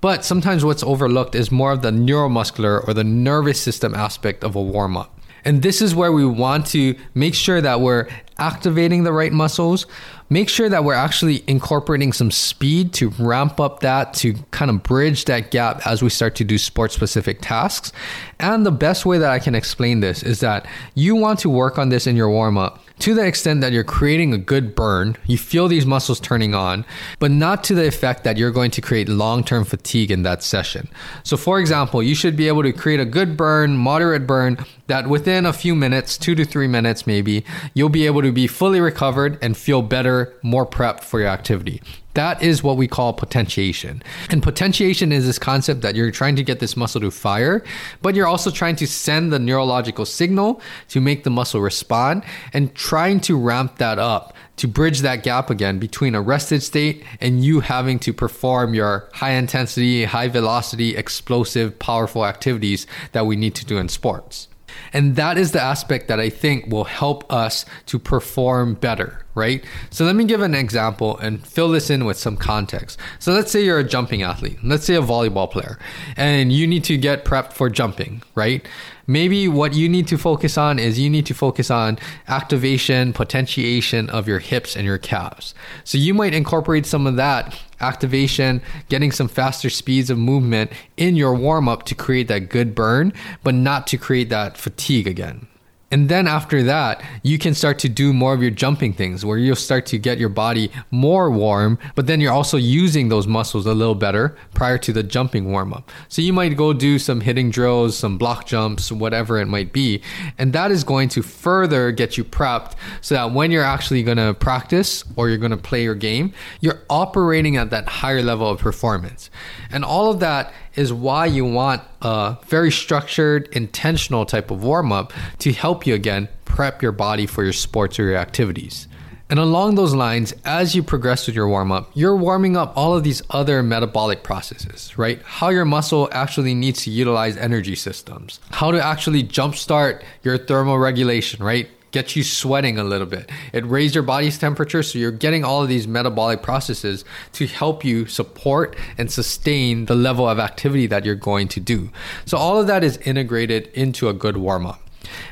But 0.00 0.24
sometimes 0.24 0.64
what's 0.64 0.82
overlooked 0.82 1.34
is 1.34 1.50
more 1.50 1.72
of 1.72 1.82
the 1.82 1.90
neuromuscular 1.90 2.86
or 2.86 2.92
the 2.92 3.04
nervous 3.04 3.60
system 3.60 3.94
aspect 3.94 4.42
of 4.42 4.56
a 4.56 4.62
warm 4.62 4.96
up. 4.96 5.18
And 5.44 5.62
this 5.62 5.82
is 5.82 5.94
where 5.94 6.12
we 6.12 6.24
want 6.24 6.66
to 6.68 6.96
make 7.14 7.34
sure 7.34 7.60
that 7.60 7.80
we're 7.80 8.08
activating 8.38 9.04
the 9.04 9.12
right 9.12 9.32
muscles, 9.32 9.86
make 10.30 10.48
sure 10.48 10.68
that 10.68 10.84
we're 10.84 10.94
actually 10.94 11.44
incorporating 11.46 12.12
some 12.12 12.30
speed 12.30 12.92
to 12.94 13.10
ramp 13.18 13.60
up 13.60 13.80
that 13.80 14.14
to 14.14 14.34
kind 14.50 14.70
of 14.70 14.82
bridge 14.82 15.26
that 15.26 15.50
gap 15.50 15.86
as 15.86 16.02
we 16.02 16.10
start 16.10 16.34
to 16.36 16.44
do 16.44 16.58
sport 16.58 16.92
specific 16.92 17.38
tasks. 17.40 17.92
And 18.40 18.66
the 18.66 18.72
best 18.72 19.06
way 19.06 19.18
that 19.18 19.30
I 19.30 19.38
can 19.38 19.54
explain 19.54 20.00
this 20.00 20.22
is 20.22 20.40
that 20.40 20.66
you 20.94 21.14
want 21.14 21.38
to 21.40 21.50
work 21.50 21.78
on 21.78 21.88
this 21.88 22.06
in 22.06 22.16
your 22.16 22.30
warm 22.30 22.58
up 22.58 22.80
to 23.00 23.14
the 23.14 23.26
extent 23.26 23.60
that 23.60 23.72
you're 23.72 23.84
creating 23.84 24.32
a 24.32 24.38
good 24.38 24.74
burn, 24.74 25.16
you 25.26 25.36
feel 25.36 25.66
these 25.68 25.84
muscles 25.84 26.20
turning 26.20 26.54
on, 26.54 26.84
but 27.18 27.30
not 27.30 27.64
to 27.64 27.74
the 27.74 27.86
effect 27.86 28.24
that 28.24 28.36
you're 28.36 28.52
going 28.52 28.70
to 28.70 28.80
create 28.80 29.08
long 29.08 29.42
term 29.42 29.64
fatigue 29.64 30.10
in 30.10 30.22
that 30.22 30.42
session. 30.42 30.88
So, 31.24 31.36
for 31.36 31.58
example, 31.58 32.02
you 32.02 32.14
should 32.14 32.36
be 32.36 32.46
able 32.48 32.62
to 32.62 32.72
create 32.72 33.00
a 33.00 33.04
good 33.04 33.36
burn, 33.36 33.76
moderate 33.76 34.26
burn, 34.26 34.64
that 34.86 35.08
within 35.08 35.46
a 35.46 35.52
few 35.52 35.74
minutes, 35.74 36.18
two 36.18 36.34
to 36.34 36.44
three 36.44 36.68
minutes 36.68 37.06
maybe, 37.06 37.44
you'll 37.72 37.88
be 37.88 38.06
able 38.06 38.22
to 38.22 38.32
be 38.32 38.46
fully 38.46 38.80
recovered 38.80 39.38
and 39.40 39.56
feel 39.56 39.82
better, 39.82 40.34
more 40.42 40.66
prepped 40.66 41.04
for 41.04 41.20
your 41.20 41.28
activity. 41.28 41.82
That 42.14 42.42
is 42.42 42.62
what 42.62 42.76
we 42.76 42.86
call 42.86 43.12
potentiation. 43.12 44.00
And 44.30 44.40
potentiation 44.40 45.10
is 45.10 45.26
this 45.26 45.38
concept 45.38 45.80
that 45.80 45.96
you're 45.96 46.12
trying 46.12 46.36
to 46.36 46.44
get 46.44 46.60
this 46.60 46.76
muscle 46.76 47.00
to 47.00 47.10
fire, 47.10 47.64
but 48.02 48.14
you're 48.14 48.28
also 48.28 48.52
trying 48.52 48.76
to 48.76 48.86
send 48.86 49.32
the 49.32 49.40
neurological 49.40 50.06
signal 50.06 50.60
to 50.90 51.00
make 51.00 51.24
the 51.24 51.30
muscle 51.30 51.60
respond 51.60 52.22
and 52.52 52.72
trying 52.74 53.18
to 53.20 53.36
ramp 53.36 53.78
that 53.78 53.98
up 53.98 54.32
to 54.56 54.68
bridge 54.68 55.00
that 55.00 55.24
gap 55.24 55.50
again 55.50 55.80
between 55.80 56.14
a 56.14 56.20
rested 56.20 56.62
state 56.62 57.04
and 57.20 57.44
you 57.44 57.58
having 57.58 57.98
to 57.98 58.12
perform 58.12 58.74
your 58.74 59.08
high 59.14 59.32
intensity, 59.32 60.04
high 60.04 60.28
velocity, 60.28 60.96
explosive, 60.96 61.76
powerful 61.80 62.24
activities 62.24 62.86
that 63.10 63.26
we 63.26 63.34
need 63.34 63.56
to 63.56 63.64
do 63.64 63.78
in 63.78 63.88
sports. 63.88 64.46
And 64.92 65.16
that 65.16 65.38
is 65.38 65.52
the 65.52 65.60
aspect 65.60 66.08
that 66.08 66.20
I 66.20 66.30
think 66.30 66.66
will 66.66 66.84
help 66.84 67.30
us 67.32 67.64
to 67.86 67.98
perform 67.98 68.74
better 68.74 69.23
right? 69.34 69.64
So 69.90 70.04
let 70.04 70.16
me 70.16 70.24
give 70.24 70.40
an 70.40 70.54
example 70.54 71.18
and 71.18 71.44
fill 71.46 71.68
this 71.68 71.90
in 71.90 72.04
with 72.04 72.18
some 72.18 72.36
context. 72.36 72.98
So 73.18 73.32
let's 73.32 73.50
say 73.50 73.64
you're 73.64 73.78
a 73.78 73.84
jumping 73.84 74.22
athlete, 74.22 74.58
let's 74.62 74.84
say 74.84 74.94
a 74.94 75.02
volleyball 75.02 75.50
player, 75.50 75.78
and 76.16 76.52
you 76.52 76.66
need 76.66 76.84
to 76.84 76.96
get 76.96 77.24
prepped 77.24 77.52
for 77.52 77.68
jumping, 77.68 78.22
right? 78.34 78.66
Maybe 79.06 79.48
what 79.48 79.74
you 79.74 79.88
need 79.88 80.08
to 80.08 80.16
focus 80.16 80.56
on 80.56 80.78
is 80.78 80.98
you 80.98 81.10
need 81.10 81.26
to 81.26 81.34
focus 81.34 81.70
on 81.70 81.98
activation, 82.26 83.12
potentiation 83.12 84.08
of 84.08 84.26
your 84.26 84.38
hips 84.38 84.76
and 84.76 84.86
your 84.86 84.96
calves. 84.96 85.54
So 85.84 85.98
you 85.98 86.14
might 86.14 86.32
incorporate 86.32 86.86
some 86.86 87.06
of 87.06 87.16
that 87.16 87.60
activation, 87.80 88.62
getting 88.88 89.12
some 89.12 89.28
faster 89.28 89.68
speeds 89.68 90.08
of 90.08 90.16
movement 90.16 90.72
in 90.96 91.16
your 91.16 91.34
warm 91.34 91.68
up 91.68 91.82
to 91.84 91.94
create 91.94 92.28
that 92.28 92.48
good 92.48 92.74
burn, 92.74 93.12
but 93.42 93.54
not 93.54 93.86
to 93.88 93.98
create 93.98 94.30
that 94.30 94.56
fatigue 94.56 95.06
again. 95.06 95.48
And 95.94 96.08
then 96.08 96.26
after 96.26 96.60
that, 96.64 97.04
you 97.22 97.38
can 97.38 97.54
start 97.54 97.78
to 97.78 97.88
do 97.88 98.12
more 98.12 98.34
of 98.34 98.42
your 98.42 98.50
jumping 98.50 98.92
things 98.94 99.24
where 99.24 99.38
you'll 99.38 99.54
start 99.54 99.86
to 99.86 99.96
get 99.96 100.18
your 100.18 100.28
body 100.28 100.72
more 100.90 101.30
warm, 101.30 101.78
but 101.94 102.08
then 102.08 102.20
you're 102.20 102.32
also 102.32 102.56
using 102.56 103.10
those 103.10 103.28
muscles 103.28 103.64
a 103.64 103.74
little 103.74 103.94
better 103.94 104.36
prior 104.54 104.76
to 104.76 104.92
the 104.92 105.04
jumping 105.04 105.52
warm 105.52 105.72
up. 105.72 105.92
So 106.08 106.20
you 106.20 106.32
might 106.32 106.56
go 106.56 106.72
do 106.72 106.98
some 106.98 107.20
hitting 107.20 107.48
drills, 107.48 107.96
some 107.96 108.18
block 108.18 108.44
jumps, 108.44 108.90
whatever 108.90 109.38
it 109.38 109.46
might 109.46 109.72
be. 109.72 110.02
And 110.36 110.52
that 110.52 110.72
is 110.72 110.82
going 110.82 111.10
to 111.10 111.22
further 111.22 111.92
get 111.92 112.18
you 112.18 112.24
prepped 112.24 112.72
so 113.00 113.14
that 113.14 113.30
when 113.30 113.52
you're 113.52 113.62
actually 113.62 114.02
going 114.02 114.16
to 114.16 114.34
practice 114.34 115.04
or 115.14 115.28
you're 115.28 115.38
going 115.38 115.52
to 115.52 115.56
play 115.56 115.84
your 115.84 115.94
game, 115.94 116.32
you're 116.60 116.82
operating 116.90 117.56
at 117.56 117.70
that 117.70 117.86
higher 117.86 118.20
level 118.20 118.50
of 118.50 118.58
performance. 118.58 119.30
And 119.70 119.84
all 119.84 120.10
of 120.10 120.18
that 120.18 120.52
is 120.76 120.92
why 120.92 121.26
you 121.26 121.44
want 121.44 121.82
a 122.02 122.36
very 122.46 122.70
structured, 122.70 123.48
intentional 123.52 124.26
type 124.26 124.50
of 124.50 124.62
warm 124.62 124.92
up 124.92 125.12
to 125.38 125.52
help 125.52 125.86
you 125.86 125.94
again 125.94 126.28
prep 126.44 126.82
your 126.82 126.92
body 126.92 127.26
for 127.26 127.42
your 127.42 127.52
sports 127.52 127.98
or 127.98 128.04
your 128.04 128.16
activities. 128.16 128.88
And 129.30 129.38
along 129.38 129.74
those 129.74 129.94
lines, 129.94 130.34
as 130.44 130.74
you 130.76 130.82
progress 130.82 131.26
with 131.26 131.34
your 131.34 131.48
warm 131.48 131.72
up, 131.72 131.90
you're 131.94 132.14
warming 132.14 132.56
up 132.56 132.74
all 132.76 132.94
of 132.94 133.04
these 133.04 133.22
other 133.30 133.62
metabolic 133.62 134.22
processes, 134.22 134.96
right? 134.98 135.20
How 135.24 135.48
your 135.48 135.64
muscle 135.64 136.08
actually 136.12 136.54
needs 136.54 136.82
to 136.82 136.90
utilize 136.90 137.36
energy 137.36 137.74
systems, 137.74 138.38
how 138.50 138.70
to 138.70 138.84
actually 138.84 139.24
jumpstart 139.24 140.02
your 140.22 140.36
thermal 140.36 140.78
regulation, 140.78 141.42
right? 141.42 141.68
Get 141.94 142.16
you 142.16 142.24
sweating 142.24 142.76
a 142.76 142.82
little 142.82 143.06
bit. 143.06 143.30
It 143.52 143.64
raises 143.64 143.94
your 143.94 144.02
body's 144.02 144.36
temperature, 144.36 144.82
so 144.82 144.98
you're 144.98 145.12
getting 145.12 145.44
all 145.44 145.62
of 145.62 145.68
these 145.68 145.86
metabolic 145.86 146.42
processes 146.42 147.04
to 147.34 147.46
help 147.46 147.84
you 147.84 148.06
support 148.06 148.74
and 148.98 149.12
sustain 149.12 149.84
the 149.84 149.94
level 149.94 150.28
of 150.28 150.40
activity 150.40 150.88
that 150.88 151.04
you're 151.04 151.14
going 151.14 151.46
to 151.46 151.60
do. 151.60 151.90
So 152.26 152.36
all 152.36 152.60
of 152.60 152.66
that 152.66 152.82
is 152.82 152.96
integrated 152.96 153.68
into 153.74 154.08
a 154.08 154.12
good 154.12 154.36
warm 154.36 154.66
up. 154.66 154.80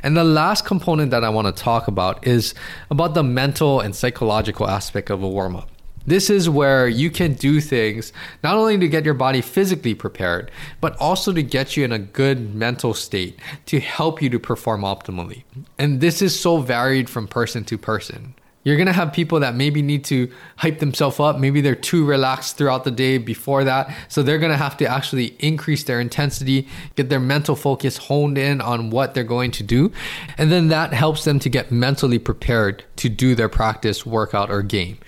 And 0.04 0.16
the 0.16 0.23
last 0.23 0.64
component 0.64 1.11
that 1.11 1.25
I 1.25 1.31
want 1.31 1.49
to 1.49 1.62
talk 1.64 1.88
about 1.88 2.25
is 2.25 2.54
about 2.92 3.14
the 3.14 3.25
mental 3.25 3.81
and 3.81 3.92
psychological 3.92 4.69
aspect 4.69 5.11
of 5.11 5.21
a 5.21 5.28
warm 5.28 5.57
up. 5.57 5.72
This 6.06 6.30
is 6.30 6.49
where 6.49 6.88
you 6.88 7.11
can 7.11 7.35
do 7.35 7.61
things 7.61 8.12
not 8.42 8.56
only 8.56 8.78
to 8.78 8.88
get 8.88 9.04
your 9.04 9.14
body 9.14 9.40
physically 9.40 9.94
prepared, 9.94 10.50
but 10.80 10.97
also 10.97 11.32
to 11.32 11.42
get 11.42 11.76
you 11.76 11.85
in 11.85 11.92
a 11.92 11.99
good 11.99 12.54
mental 12.54 12.94
state 12.94 13.38
to 13.66 13.80
help 13.80 14.21
you 14.21 14.28
to 14.30 14.38
perform 14.38 14.82
optimally. 14.82 15.44
And 15.78 16.00
this 16.00 16.23
is 16.23 16.38
so 16.38 16.59
varied 16.59 17.09
from 17.09 17.28
person 17.28 17.64
to 17.64 17.78
person. 17.78 18.35
You're 18.64 18.76
going 18.76 18.87
to 18.87 18.92
have 18.92 19.12
people 19.12 19.40
that 19.40 19.54
maybe 19.54 19.83
need 19.83 20.04
to 20.04 20.31
hype 20.57 20.78
themselves 20.78 21.19
up. 21.19 21.38
Maybe 21.38 21.61
they're 21.61 21.75
too 21.75 22.04
relaxed 22.04 22.57
throughout 22.57 22.85
the 22.85 22.90
day 22.90 23.19
before 23.19 23.64
that. 23.64 23.95
So 24.09 24.23
they're 24.23 24.38
going 24.38 24.52
to 24.52 24.59
have 24.59 24.76
to 24.78 24.87
actually 24.87 25.37
increase 25.40 25.85
their 25.85 26.00
intensity, 26.00 26.69
get 26.95 27.09
their 27.09 27.21
mental 27.21 27.57
focus 27.57 27.97
honed 27.97 28.38
in 28.38 28.61
on 28.61 28.90
what 28.90 29.14
they're 29.14 29.25
going 29.25 29.50
to 29.52 29.62
do. 29.62 29.90
And 30.38 30.52
then 30.52 30.69
that 30.69 30.92
helps 30.92 31.25
them 31.25 31.38
to 31.40 31.49
get 31.49 31.73
mentally 31.73 32.19
prepared 32.19 32.85
to 32.97 33.09
do 33.09 33.35
their 33.35 33.49
practice, 33.49 34.07
workout, 34.07 34.50
or 34.50 34.62
game. 34.62 34.99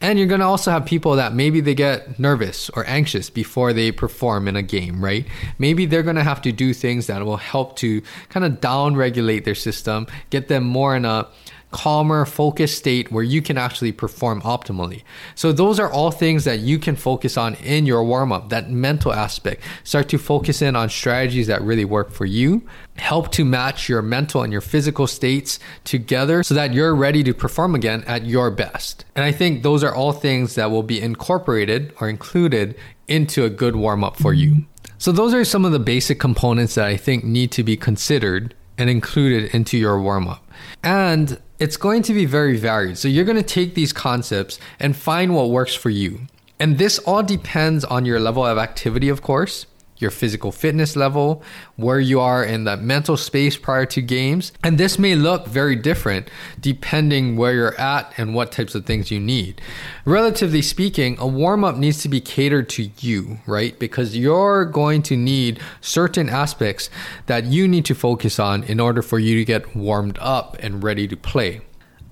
And 0.00 0.18
you're 0.18 0.28
going 0.28 0.40
to 0.40 0.46
also 0.46 0.70
have 0.70 0.86
people 0.86 1.16
that 1.16 1.34
maybe 1.34 1.60
they 1.60 1.74
get 1.74 2.18
nervous 2.18 2.70
or 2.70 2.86
anxious 2.86 3.28
before 3.28 3.72
they 3.72 3.90
perform 3.92 4.46
in 4.46 4.56
a 4.56 4.62
game, 4.62 5.04
right? 5.04 5.26
Maybe 5.58 5.84
they're 5.84 6.02
going 6.04 6.16
to 6.16 6.22
have 6.22 6.40
to 6.42 6.52
do 6.52 6.72
things 6.72 7.08
that 7.08 7.24
will 7.24 7.36
help 7.36 7.76
to 7.76 8.02
kind 8.28 8.46
of 8.46 8.60
down 8.60 8.94
regulate 8.94 9.44
their 9.44 9.54
system, 9.54 10.06
get 10.30 10.48
them 10.48 10.64
more 10.64 10.94
in 10.94 11.04
a 11.04 11.28
calmer, 11.70 12.24
focused 12.24 12.78
state 12.78 13.12
where 13.12 13.22
you 13.22 13.40
can 13.40 13.56
actually 13.56 13.92
perform 13.92 14.42
optimally. 14.42 15.02
So, 15.34 15.52
those 15.52 15.78
are 15.78 15.90
all 15.90 16.10
things 16.10 16.44
that 16.44 16.60
you 16.60 16.78
can 16.78 16.96
focus 16.96 17.36
on 17.36 17.54
in 17.56 17.86
your 17.86 18.02
warm 18.04 18.32
up, 18.32 18.48
that 18.50 18.70
mental 18.70 19.12
aspect. 19.12 19.62
Start 19.84 20.08
to 20.10 20.18
focus 20.18 20.62
in 20.62 20.76
on 20.76 20.88
strategies 20.88 21.46
that 21.46 21.62
really 21.62 21.84
work 21.84 22.10
for 22.10 22.26
you. 22.26 22.62
Help 22.96 23.30
to 23.32 23.44
match 23.44 23.88
your 23.88 24.02
mental 24.02 24.42
and 24.42 24.52
your 24.52 24.60
physical 24.60 25.06
states 25.06 25.58
together 25.84 26.42
so 26.42 26.54
that 26.54 26.74
you're 26.74 26.94
ready 26.94 27.22
to 27.22 27.32
perform 27.32 27.74
again 27.74 28.04
at 28.06 28.26
your 28.26 28.50
best. 28.50 29.04
And 29.14 29.24
I 29.24 29.32
think 29.32 29.62
those 29.62 29.82
are 29.84 29.94
all 29.94 30.12
things 30.12 30.56
that 30.56 30.70
will 30.70 30.82
be 30.82 31.00
incorporated 31.00 31.92
or 32.00 32.08
included 32.08 32.76
into 33.08 33.44
a 33.44 33.50
good 33.50 33.76
warm 33.76 34.04
up 34.04 34.16
for 34.16 34.32
you. 34.32 34.66
So, 34.98 35.12
those 35.12 35.32
are 35.32 35.44
some 35.44 35.64
of 35.64 35.72
the 35.72 35.78
basic 35.78 36.18
components 36.20 36.74
that 36.74 36.86
I 36.86 36.96
think 36.96 37.24
need 37.24 37.52
to 37.52 37.62
be 37.62 37.76
considered 37.76 38.54
and 38.76 38.88
included 38.88 39.54
into 39.54 39.76
your 39.76 40.00
warm 40.00 40.26
up. 40.26 40.46
And 40.82 41.38
it's 41.60 41.76
going 41.76 42.02
to 42.02 42.14
be 42.14 42.24
very 42.24 42.56
varied. 42.56 42.98
So 42.98 43.06
you're 43.06 43.24
going 43.24 43.36
to 43.36 43.42
take 43.42 43.74
these 43.74 43.92
concepts 43.92 44.58
and 44.80 44.96
find 44.96 45.34
what 45.34 45.50
works 45.50 45.74
for 45.74 45.90
you. 45.90 46.22
And 46.58 46.78
this 46.78 46.98
all 47.00 47.22
depends 47.22 47.84
on 47.84 48.04
your 48.04 48.18
level 48.18 48.44
of 48.44 48.58
activity, 48.58 49.08
of 49.08 49.22
course 49.22 49.66
your 50.00 50.10
physical 50.10 50.52
fitness 50.52 50.96
level, 50.96 51.42
where 51.76 52.00
you 52.00 52.20
are 52.20 52.44
in 52.44 52.64
the 52.64 52.76
mental 52.76 53.16
space 53.16 53.56
prior 53.56 53.86
to 53.86 54.00
games. 54.02 54.52
And 54.62 54.78
this 54.78 54.98
may 54.98 55.14
look 55.14 55.46
very 55.46 55.76
different 55.76 56.28
depending 56.58 57.36
where 57.36 57.52
you're 57.52 57.80
at 57.80 58.12
and 58.16 58.34
what 58.34 58.52
types 58.52 58.74
of 58.74 58.86
things 58.86 59.10
you 59.10 59.20
need. 59.20 59.60
Relatively 60.04 60.62
speaking, 60.62 61.16
a 61.18 61.26
warm 61.26 61.64
up 61.64 61.76
needs 61.76 62.02
to 62.02 62.08
be 62.08 62.20
catered 62.20 62.68
to 62.70 62.90
you, 62.98 63.38
right? 63.46 63.78
Because 63.78 64.16
you're 64.16 64.64
going 64.64 65.02
to 65.02 65.16
need 65.16 65.60
certain 65.80 66.28
aspects 66.28 66.90
that 67.26 67.44
you 67.44 67.68
need 67.68 67.84
to 67.86 67.94
focus 67.94 68.38
on 68.38 68.64
in 68.64 68.80
order 68.80 69.02
for 69.02 69.18
you 69.18 69.36
to 69.36 69.44
get 69.44 69.76
warmed 69.76 70.18
up 70.20 70.56
and 70.60 70.82
ready 70.82 71.06
to 71.06 71.16
play 71.16 71.60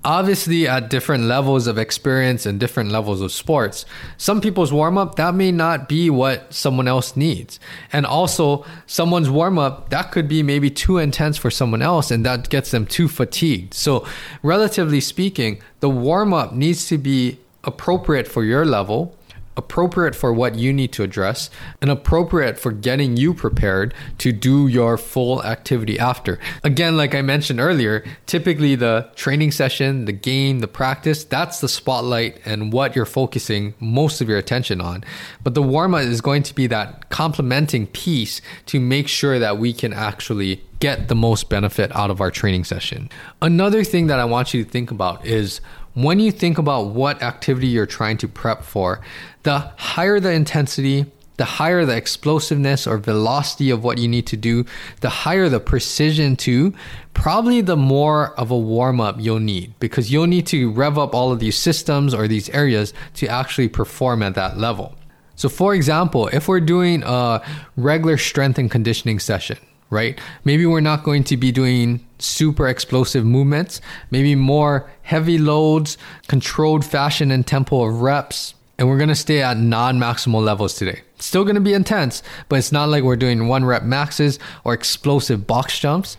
obviously 0.05 0.67
at 0.67 0.89
different 0.89 1.25
levels 1.25 1.67
of 1.67 1.77
experience 1.77 2.45
and 2.45 2.59
different 2.59 2.89
levels 2.89 3.19
of 3.19 3.31
sports 3.31 3.85
some 4.17 4.39
people's 4.39 4.71
warm 4.71 4.97
up 4.97 5.15
that 5.15 5.35
may 5.35 5.51
not 5.51 5.89
be 5.89 6.09
what 6.09 6.53
someone 6.53 6.87
else 6.87 7.15
needs. 7.17 7.59
And 7.91 8.05
also 8.05 8.65
someone's 8.87 9.29
warm 9.29 9.59
up 9.59 9.89
that 9.89 10.11
could 10.11 10.27
be 10.27 10.41
maybe 10.41 10.69
too 10.69 10.97
intense 10.97 11.37
for 11.37 11.51
someone 11.51 11.81
else 11.81 12.11
and 12.11 12.25
that 12.25 12.49
gets 12.49 12.71
them 12.71 12.85
too 12.85 13.07
fatigued. 13.07 13.73
So 13.73 14.05
relatively 14.41 15.01
speaking 15.01 15.61
the 15.81 15.89
warm 15.89 16.33
up 16.33 16.53
needs 16.53 16.87
to 16.87 16.97
be 16.97 17.39
appropriate 17.63 18.27
for 18.27 18.43
your 18.43 18.65
level 18.65 19.15
appropriate 19.59 20.15
for 20.15 20.33
what 20.33 20.55
you 20.55 20.73
need 20.73 20.91
to 20.93 21.03
address, 21.03 21.51
and 21.81 21.91
appropriate 21.91 22.57
for 22.57 22.71
getting 22.71 23.15
you 23.15 23.35
prepared 23.35 23.93
to 24.17 24.31
do 24.31 24.67
your 24.67 24.97
full 24.97 25.43
activity 25.43 25.99
after. 25.99 26.39
Again, 26.63 26.97
like 26.97 27.13
I 27.13 27.21
mentioned 27.21 27.59
earlier, 27.59 28.03
typically 28.25 28.73
the 28.73 29.11
training 29.15 29.51
session, 29.51 30.05
the 30.05 30.11
game, 30.11 30.59
the 30.59 30.67
practice, 30.67 31.23
that's 31.23 31.59
the 31.59 31.69
spotlight 31.69 32.41
and 32.45 32.73
what 32.73 32.95
you're 32.95 33.05
focusing 33.05 33.75
most 33.79 34.21
of 34.21 34.27
your 34.27 34.39
attention 34.39 34.81
on. 34.81 35.03
But 35.43 35.53
the 35.53 35.61
warm 35.61 35.93
up 35.93 36.01
is 36.01 36.21
going 36.21 36.41
to 36.43 36.55
be 36.55 36.65
that 36.67 37.09
complementing 37.09 37.85
piece 37.87 38.41
to 38.67 38.79
make 38.79 39.07
sure 39.07 39.37
that 39.37 39.59
we 39.59 39.73
can 39.73 39.93
actually 39.93 40.63
get 40.79 41.09
the 41.09 41.15
most 41.15 41.49
benefit 41.49 41.93
out 41.93 42.09
of 42.09 42.21
our 42.21 42.31
training 42.31 42.63
session. 42.63 43.09
Another 43.41 43.83
thing 43.83 44.07
that 44.07 44.19
I 44.19 44.25
want 44.25 44.53
you 44.53 44.63
to 44.63 44.69
think 44.69 44.91
about 44.91 45.25
is 45.25 45.59
when 46.03 46.19
you 46.19 46.31
think 46.31 46.57
about 46.57 46.87
what 46.87 47.21
activity 47.21 47.67
you're 47.67 47.85
trying 47.85 48.17
to 48.17 48.27
prep 48.27 48.63
for, 48.63 49.01
the 49.43 49.59
higher 49.77 50.19
the 50.19 50.31
intensity, 50.31 51.05
the 51.37 51.45
higher 51.45 51.85
the 51.85 51.95
explosiveness 51.95 52.85
or 52.85 52.97
velocity 52.97 53.69
of 53.69 53.83
what 53.83 53.97
you 53.97 54.07
need 54.07 54.27
to 54.27 54.35
do, 54.35 54.65
the 54.99 55.09
higher 55.09 55.47
the 55.47 55.59
precision 55.59 56.35
to, 56.35 56.73
probably 57.13 57.61
the 57.61 57.77
more 57.77 58.37
of 58.37 58.51
a 58.51 58.57
warm 58.57 58.99
up 58.99 59.15
you'll 59.19 59.39
need 59.39 59.73
because 59.79 60.11
you'll 60.11 60.27
need 60.27 60.45
to 60.45 60.69
rev 60.71 60.97
up 60.97 61.15
all 61.15 61.31
of 61.31 61.39
these 61.39 61.57
systems 61.57 62.13
or 62.13 62.27
these 62.27 62.49
areas 62.49 62.93
to 63.13 63.27
actually 63.27 63.69
perform 63.69 64.21
at 64.21 64.35
that 64.35 64.57
level. 64.57 64.95
So, 65.35 65.47
for 65.47 65.73
example, 65.73 66.27
if 66.27 66.49
we're 66.49 66.59
doing 66.59 67.03
a 67.05 67.41
regular 67.77 68.17
strength 68.17 68.59
and 68.59 68.69
conditioning 68.69 69.19
session, 69.19 69.57
right? 69.89 70.19
Maybe 70.43 70.65
we're 70.65 70.81
not 70.81 71.03
going 71.03 71.23
to 71.25 71.37
be 71.37 71.51
doing 71.51 72.05
super 72.19 72.67
explosive 72.67 73.25
movements, 73.25 73.81
maybe 74.11 74.35
more 74.35 74.89
heavy 75.01 75.37
loads, 75.37 75.97
controlled 76.27 76.85
fashion 76.85 77.31
and 77.31 77.45
tempo 77.45 77.87
of 77.87 78.01
reps. 78.01 78.53
And 78.77 78.87
we're 78.87 78.97
to 79.09 79.15
stay 79.15 79.41
at 79.41 79.57
non 79.57 79.99
maximal 79.99 80.43
levels 80.43 80.75
today. 80.75 81.01
Still 81.17 81.43
to 81.55 81.61
be 81.61 81.73
intense, 81.73 82.23
but 82.47 82.59
it's 82.59 82.71
not 82.71 82.87
like 82.87 83.03
we're 83.03 83.17
doing 83.17 83.49
one 83.49 83.65
rep 83.65 83.83
maxes 83.83 84.39
or 84.63 84.73
explosive 84.73 85.45
box 85.45 85.77
jumps. 85.79 86.15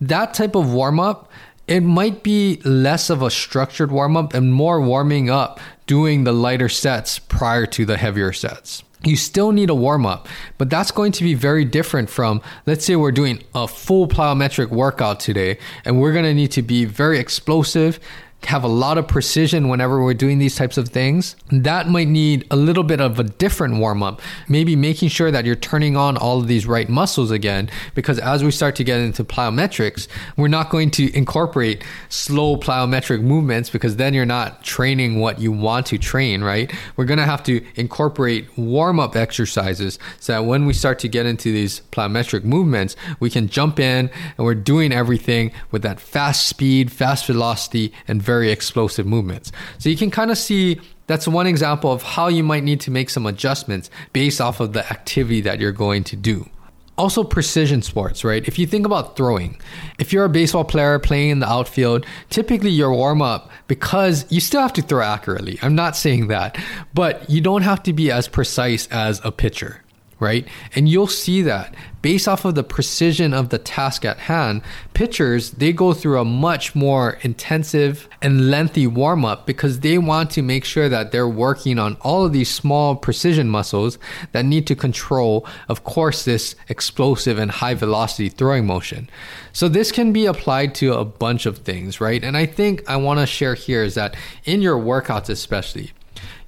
That 0.00 0.32
type 0.32 0.54
of 0.54 0.72
warm 0.72 1.00
up, 1.00 1.30
it 1.66 1.80
might 1.80 2.22
be 2.22 2.60
less 2.64 3.10
of 3.10 3.22
a 3.22 3.30
structured 3.30 3.90
warm 3.90 4.16
up 4.16 4.32
and 4.32 4.52
more 4.52 4.80
warming 4.80 5.28
up 5.28 5.58
doing 5.86 6.22
the 6.22 6.32
lighter 6.32 6.68
sets 6.68 7.18
prior 7.18 7.66
to 7.66 7.84
the 7.84 7.96
heavier 7.96 8.32
sets 8.32 8.84
you 9.06 9.16
still 9.16 9.52
need 9.52 9.70
a 9.70 9.74
warm 9.74 10.06
up, 10.06 10.28
but 10.58 10.70
that's 10.70 10.90
going 10.90 11.12
to 11.12 11.24
be 11.24 11.34
very 11.34 11.64
different 11.64 12.10
from, 12.10 12.40
let's 12.66 12.84
say 12.84 12.96
we're 12.96 13.12
doing 13.12 13.42
a 13.54 13.68
full 13.68 14.08
plyometric 14.08 14.70
workout 14.70 15.20
today, 15.20 15.58
and 15.84 16.00
we're 16.00 16.12
going 16.12 16.24
to 16.24 16.34
need 16.34 16.52
to 16.52 16.62
be 16.62 16.84
very 16.84 17.18
explosive 17.18 17.98
have 18.46 18.64
a 18.64 18.68
lot 18.68 18.98
of 18.98 19.08
precision 19.08 19.68
whenever 19.68 20.02
we're 20.02 20.14
doing 20.14 20.38
these 20.38 20.56
types 20.56 20.76
of 20.76 20.88
things, 20.88 21.36
that 21.50 21.88
might 21.88 22.08
need 22.08 22.46
a 22.50 22.56
little 22.56 22.82
bit 22.82 23.00
of 23.00 23.18
a 23.18 23.24
different 23.24 23.78
warm 23.78 24.02
up. 24.02 24.20
Maybe 24.48 24.76
making 24.76 25.08
sure 25.08 25.30
that 25.30 25.44
you're 25.44 25.54
turning 25.54 25.96
on 25.96 26.16
all 26.16 26.40
of 26.40 26.48
these 26.48 26.66
right 26.66 26.88
muscles 26.88 27.30
again, 27.30 27.70
because 27.94 28.18
as 28.18 28.42
we 28.44 28.50
start 28.50 28.76
to 28.76 28.84
get 28.84 29.00
into 29.00 29.24
plyometrics, 29.24 30.08
we're 30.36 30.48
not 30.48 30.70
going 30.70 30.90
to 30.92 31.14
incorporate 31.16 31.82
slow 32.08 32.56
plyometric 32.56 33.22
movements 33.22 33.70
because 33.70 33.96
then 33.96 34.14
you're 34.14 34.26
not 34.26 34.62
training 34.64 35.20
what 35.20 35.38
you 35.38 35.52
want 35.52 35.86
to 35.86 35.98
train, 35.98 36.42
right? 36.42 36.72
We're 36.96 37.04
going 37.04 37.18
to 37.18 37.24
have 37.24 37.42
to 37.44 37.64
incorporate 37.76 38.46
warm 38.58 39.00
up 39.00 39.16
exercises 39.16 39.98
so 40.20 40.32
that 40.32 40.44
when 40.44 40.66
we 40.66 40.72
start 40.72 40.98
to 41.00 41.08
get 41.08 41.26
into 41.26 41.52
these 41.52 41.80
plyometric 41.92 42.44
movements, 42.44 42.96
we 43.20 43.30
can 43.30 43.48
jump 43.48 43.78
in 43.78 44.10
and 44.36 44.44
we're 44.44 44.54
doing 44.54 44.92
everything 44.92 45.52
with 45.70 45.82
that 45.82 46.00
fast 46.00 46.46
speed, 46.46 46.90
fast 46.90 47.26
velocity, 47.26 47.92
and 48.08 48.22
very 48.22 48.33
very 48.34 48.50
explosive 48.50 49.06
movements. 49.06 49.52
So 49.78 49.88
you 49.88 49.96
can 49.96 50.10
kind 50.10 50.30
of 50.32 50.38
see 50.38 50.80
that's 51.06 51.28
one 51.28 51.46
example 51.46 51.92
of 51.92 52.02
how 52.02 52.26
you 52.28 52.42
might 52.42 52.64
need 52.64 52.80
to 52.80 52.90
make 52.90 53.08
some 53.10 53.26
adjustments 53.26 53.90
based 54.12 54.40
off 54.40 54.58
of 54.58 54.72
the 54.72 54.84
activity 54.90 55.40
that 55.42 55.60
you're 55.60 55.78
going 55.86 56.02
to 56.04 56.16
do. 56.16 56.48
Also, 56.96 57.22
precision 57.24 57.82
sports, 57.82 58.24
right? 58.24 58.46
If 58.46 58.58
you 58.58 58.66
think 58.66 58.86
about 58.86 59.16
throwing, 59.16 59.56
if 59.98 60.12
you're 60.12 60.24
a 60.24 60.28
baseball 60.28 60.64
player 60.64 60.98
playing 60.98 61.30
in 61.30 61.38
the 61.40 61.48
outfield, 61.48 62.06
typically 62.30 62.70
your 62.70 62.92
warm 62.92 63.20
up, 63.20 63.50
because 63.68 64.26
you 64.30 64.40
still 64.40 64.62
have 64.62 64.72
to 64.74 64.82
throw 64.82 65.02
accurately. 65.02 65.58
I'm 65.62 65.74
not 65.74 65.96
saying 65.96 66.28
that, 66.28 66.56
but 66.92 67.28
you 67.28 67.40
don't 67.40 67.62
have 67.62 67.82
to 67.84 67.92
be 67.92 68.10
as 68.10 68.26
precise 68.28 68.88
as 68.88 69.20
a 69.24 69.30
pitcher 69.30 69.83
right? 70.20 70.46
And 70.74 70.88
you'll 70.88 71.06
see 71.06 71.42
that 71.42 71.74
based 72.04 72.28
off 72.28 72.44
of 72.44 72.54
the 72.54 72.62
precision 72.62 73.32
of 73.32 73.48
the 73.48 73.58
task 73.58 74.04
at 74.04 74.18
hand, 74.18 74.60
pitchers, 74.92 75.52
they 75.52 75.72
go 75.72 75.94
through 75.94 76.20
a 76.20 76.24
much 76.24 76.74
more 76.74 77.18
intensive 77.22 78.06
and 78.20 78.50
lengthy 78.50 78.86
warm 78.86 79.24
up 79.24 79.46
because 79.46 79.80
they 79.80 79.96
want 79.96 80.30
to 80.30 80.42
make 80.42 80.66
sure 80.66 80.90
that 80.90 81.12
they're 81.12 81.26
working 81.26 81.78
on 81.78 81.96
all 82.02 82.26
of 82.26 82.32
these 82.34 82.50
small 82.50 82.94
precision 82.94 83.48
muscles 83.48 83.98
that 84.32 84.44
need 84.44 84.66
to 84.66 84.76
control, 84.76 85.46
of 85.68 85.84
course, 85.84 86.26
this 86.26 86.54
explosive 86.68 87.38
and 87.38 87.50
high 87.50 87.72
velocity 87.72 88.28
throwing 88.28 88.66
motion. 88.66 89.08
So 89.54 89.66
this 89.66 89.90
can 89.90 90.12
be 90.12 90.26
applied 90.26 90.74
to 90.74 90.92
a 90.92 91.06
bunch 91.06 91.46
of 91.46 91.58
things, 91.58 92.02
right? 92.02 92.22
And 92.22 92.36
I 92.36 92.44
think 92.44 92.82
I 92.86 92.96
want 92.96 93.20
to 93.20 93.26
share 93.26 93.54
here 93.54 93.82
is 93.82 93.94
that 93.94 94.14
in 94.44 94.60
your 94.60 94.76
workouts, 94.76 95.30
especially, 95.30 95.92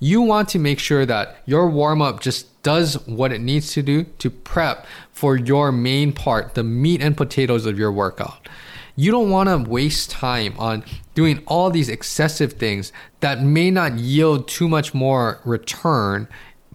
you 0.01 0.21
want 0.21 0.51
to 0.51 0.59
make 0.59 0.79
sure 0.79 1.07
that 1.07 1.39
your 1.47 1.71
warm 1.71 2.03
up 2.03 2.21
just 2.21 2.56
does 2.67 2.95
what 3.07 3.31
it 3.31 3.41
needs 3.41 3.73
to 3.75 3.81
do 3.81 4.03
to 4.19 4.29
prep 4.29 4.89
for 5.13 5.37
your 5.37 5.71
main 5.71 6.13
part, 6.13 6.57
the 6.57 6.65
meat 6.65 7.01
and 7.01 7.17
potatoes 7.17 7.65
of 7.65 7.79
your 7.79 7.93
workout. 7.93 8.49
You 8.97 9.13
don't 9.13 9.31
want 9.31 9.49
to 9.49 9.71
waste 9.71 10.11
time 10.11 10.53
on 10.59 10.83
doing 11.15 11.45
all 11.47 11.71
these 11.71 11.89
excessive 11.89 12.55
things 12.55 12.91
that 13.21 13.41
may 13.41 13.71
not 13.71 13.99
yield 13.99 14.49
too 14.49 14.67
much 14.67 14.95
more 14.95 15.41
return 15.45 16.27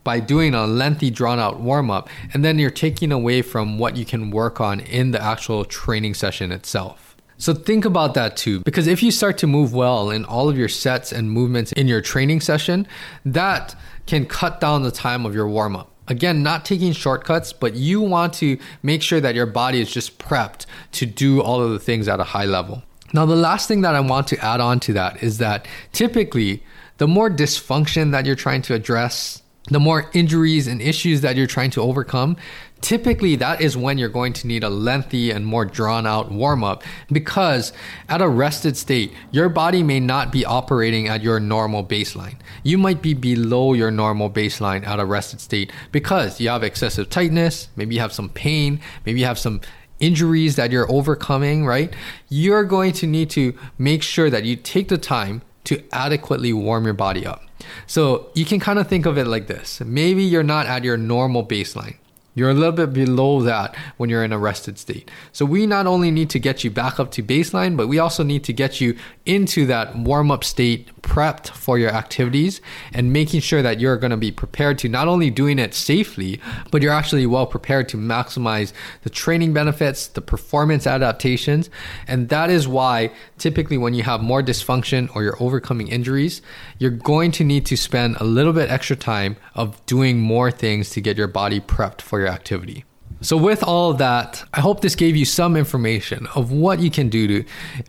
by 0.06 0.22
doing 0.22 0.54
a 0.54 0.66
lengthy 0.66 1.10
drawn 1.10 1.40
out 1.40 1.60
warm 1.60 1.92
up 1.92 2.08
and 2.34 2.46
then 2.46 2.58
you're 2.58 2.72
taking 2.72 3.12
away 3.12 3.42
from 3.42 3.78
what 3.78 3.98
you 3.98 4.06
can 4.06 4.32
work 4.32 4.62
on 4.62 4.80
in 4.80 5.12
the 5.12 5.22
actual 5.22 5.66
training 5.66 6.14
session 6.14 6.54
itself. 6.54 7.01
So 7.42 7.56
think 7.56 7.86
about 7.86 8.14
that 8.14 8.38
too, 8.38 8.60
because 8.60 8.86
if 8.86 9.02
you 9.02 9.10
start 9.10 9.40
to 9.40 9.48
move 9.48 9.74
well 9.74 10.12
in 10.12 10.26
all 10.26 10.48
of 10.48 10.60
your 10.60 10.70
sets 10.70 11.12
and 11.12 11.32
movements 11.32 11.72
in 11.72 11.88
your 11.88 12.00
training 12.00 12.40
session, 12.40 12.86
that 13.26 13.74
can 14.06 14.28
cut 14.28 14.62
down 14.62 14.84
the 14.84 14.92
time 14.92 15.26
of 15.26 15.34
your 15.34 15.48
warm 15.50 15.76
up. 15.76 15.90
Again, 16.08 16.44
not 16.44 16.66
taking 16.66 16.94
shortcuts, 16.94 17.52
but 17.52 17.74
you 17.74 18.00
want 18.00 18.34
to 18.36 18.60
make 18.84 19.02
sure 19.02 19.20
that 19.20 19.34
your 19.34 19.48
body 19.48 19.82
is 19.82 19.92
just 19.92 20.20
prepped 20.20 20.68
to 20.92 21.08
do 21.08 21.42
all 21.42 21.60
of 21.64 21.72
the 21.72 21.80
things 21.80 22.08
at 22.08 22.20
a 22.20 22.26
high 22.26 22.46
level. 22.46 22.84
Now, 23.12 23.26
the 23.26 23.36
last 23.36 23.68
thing 23.68 23.82
that 23.82 23.96
I 23.96 24.02
want 24.02 24.28
to 24.28 24.38
add 24.38 24.62
on 24.62 24.80
to 24.82 24.94
that 24.94 25.24
is 25.24 25.40
that 25.40 25.68
typically 25.94 26.62
the 26.98 27.08
more 27.08 27.28
dysfunction 27.28 28.12
that 28.12 28.28
you're 28.28 28.36
trying 28.36 28.62
to 28.62 28.76
address, 28.76 29.41
the 29.70 29.80
more 29.80 30.10
injuries 30.14 30.68
and 30.68 30.82
issues 30.82 31.22
that 31.22 31.36
you're 31.36 31.48
trying 31.48 31.70
to 31.72 31.82
overcome, 31.82 32.36
typically 32.82 33.36
that 33.36 33.62
is 33.62 33.78
when 33.78 33.98
you're 33.98 34.10
going 34.10 34.34
to 34.34 34.48
need 34.48 34.64
a 34.64 34.70
lengthy 34.70 35.30
and 35.30 35.46
more 35.46 35.66
drawn 35.66 36.08
out 36.08 36.32
warm 36.32 36.64
up 36.64 36.84
because 37.12 37.72
at 38.10 38.22
a 38.22 38.28
rested 38.28 38.76
state, 38.76 39.14
your 39.32 39.50
body 39.50 39.84
may 39.84 40.00
not 40.00 40.32
be 40.32 40.44
operating 40.44 41.08
at 41.08 41.22
your 41.22 41.40
normal 41.40 41.86
baseline. 41.86 42.36
You 42.64 42.80
might 42.80 43.02
be 43.02 43.14
below 43.14 43.74
your 43.74 43.92
normal 43.92 44.30
baseline 44.32 44.86
at 44.86 45.00
a 45.00 45.06
rested 45.06 45.40
state 45.42 45.72
because 45.92 46.42
you 46.42 46.50
have 46.50 46.64
excessive 46.64 47.10
tightness, 47.10 47.68
maybe 47.76 47.96
you 47.96 48.02
have 48.02 48.14
some 48.14 48.30
pain, 48.30 48.82
maybe 49.06 49.20
you 49.20 49.26
have 49.28 49.40
some 49.40 49.62
injuries 50.00 50.56
that 50.56 50.72
you're 50.72 50.92
overcoming, 50.92 51.66
right? 51.66 51.94
You're 52.28 52.64
going 52.64 52.94
to 52.94 53.08
need 53.08 53.30
to 53.32 53.54
make 53.78 54.02
sure 54.02 54.32
that 54.32 54.44
you 54.44 54.56
take 54.56 54.88
the 54.88 54.98
time 54.98 55.44
to 55.66 55.84
adequately 55.92 56.52
warm 56.52 56.86
your 56.86 56.96
body 56.96 57.26
up. 57.26 57.44
So 57.88 58.30
you 58.34 58.46
can 58.46 58.60
kind 58.60 58.80
of 58.80 58.88
think 58.88 59.06
of 59.06 59.18
it 59.18 59.28
like 59.28 59.48
this. 59.48 59.82
Maybe 59.82 60.24
you're 60.24 60.44
not 60.44 60.66
at 60.68 60.84
your 60.84 60.98
normal 60.98 61.46
baseline. 61.46 61.96
You're 62.34 62.50
a 62.50 62.54
little 62.54 62.72
bit 62.72 62.94
below 62.94 63.42
that 63.42 63.76
when 63.98 64.10
you're 64.10 64.24
in 64.24 64.32
a 64.32 64.40
rested 64.40 64.78
state. 64.78 65.12
So 65.34 65.44
we 65.44 65.66
not 65.66 65.86
only 65.86 66.12
need 66.12 66.30
to 66.30 66.40
get 66.40 66.64
you 66.64 66.72
back 66.72 66.98
up 66.98 67.12
to 67.12 67.24
baseline, 67.24 67.76
but 67.76 67.88
we 67.88 68.00
also 68.00 68.24
need 68.24 68.46
to 68.46 68.54
get 68.54 68.80
you 68.80 68.96
into 69.26 69.66
that 69.66 69.98
warm 69.98 70.32
up 70.32 70.46
state, 70.46 70.90
prepped 71.02 71.50
for 71.50 71.78
your 71.78 71.90
activities, 71.90 72.62
and 72.94 73.12
making 73.12 73.42
sure 73.42 73.62
that 73.62 73.82
you're 73.82 73.98
going 73.98 74.12
to 74.12 74.18
be 74.18 74.32
prepared 74.32 74.78
to 74.80 74.88
not 74.88 75.10
only 75.10 75.30
doing 75.30 75.60
it 75.60 75.74
safely, 75.74 76.40
but 76.72 76.82
you're 76.82 76.94
actually 76.94 77.26
well 77.26 77.46
prepared 77.46 77.90
to 77.90 77.98
maximize 77.98 78.72
the 79.04 79.10
training 79.10 79.52
benefits, 79.52 80.08
the 80.08 80.22
performance 80.22 80.88
adaptations. 80.88 81.70
And 82.08 82.30
that 82.30 82.50
is 82.50 82.66
why 82.66 83.12
typically 83.40 83.78
when 83.78 83.94
you 83.94 84.04
have 84.04 84.22
more 84.22 84.42
dysfunction 84.42 85.14
or 85.14 85.24
you're 85.24 85.42
overcoming 85.44 85.90
injuries, 85.90 86.42
you're 86.78 86.92
going 86.92 87.32
to 87.32 87.44
need 87.44 87.66
to 87.66 87.76
spend 87.76 88.16
a 88.18 88.24
little 88.24 88.54
bit 88.54 88.70
extra 88.70 88.96
time 88.96 89.36
of 89.54 89.86
doing 89.86 90.18
more 90.18 90.50
things 90.50 90.92
to 90.92 91.02
get 91.02 91.18
your 91.18 91.28
body 91.28 91.60
prepped 91.60 92.00
for 92.00 92.21
your 92.22 92.30
activity. 92.30 92.86
So, 93.24 93.38
with 93.38 93.62
all 93.64 93.92
of 93.92 94.00
that, 94.00 94.44
I 94.52 94.62
hope 94.62 94.82
this 94.82 94.96
gave 94.96 95.16
you 95.16 95.26
some 95.26 95.56
information 95.56 96.28
of 96.34 96.52
what 96.52 96.80
you 96.80 96.90
can 96.90 97.08
do 97.08 97.28
to 97.28 97.46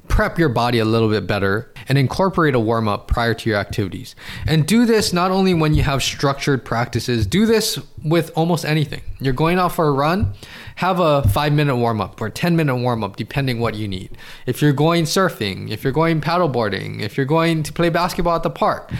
prep 0.06 0.38
your 0.38 0.50
body 0.50 0.78
a 0.78 0.84
little 0.84 1.08
bit 1.08 1.26
better 1.26 1.72
and 1.88 1.96
incorporate 1.96 2.54
a 2.54 2.60
warm 2.60 2.86
up 2.86 3.08
prior 3.08 3.32
to 3.32 3.48
your 3.48 3.58
activities. 3.58 4.14
And 4.46 4.66
do 4.66 4.84
this 4.84 5.12
not 5.14 5.30
only 5.30 5.54
when 5.54 5.72
you 5.72 5.84
have 5.84 6.02
structured 6.02 6.66
practices, 6.66 7.26
do 7.26 7.46
this 7.46 7.78
with 8.04 8.30
almost 8.36 8.64
anything. 8.64 9.02
You're 9.20 9.32
going 9.32 9.58
out 9.58 9.72
for 9.72 9.86
a 9.86 9.92
run, 9.92 10.34
have 10.76 10.98
a 10.98 11.22
five 11.28 11.52
minute 11.52 11.76
warm 11.76 12.00
up 12.00 12.20
or 12.20 12.30
10 12.30 12.56
minute 12.56 12.76
warm 12.76 13.04
up, 13.04 13.16
depending 13.16 13.60
what 13.60 13.74
you 13.74 13.86
need. 13.86 14.16
If 14.46 14.60
you're 14.60 14.72
going 14.72 15.04
surfing, 15.04 15.70
if 15.70 15.84
you're 15.84 15.92
going 15.92 16.20
paddleboarding, 16.20 17.00
if 17.00 17.16
you're 17.16 17.26
going 17.26 17.62
to 17.62 17.72
play 17.72 17.88
basketball 17.88 18.36
at 18.36 18.42
the 18.42 18.50
park, 18.50 18.90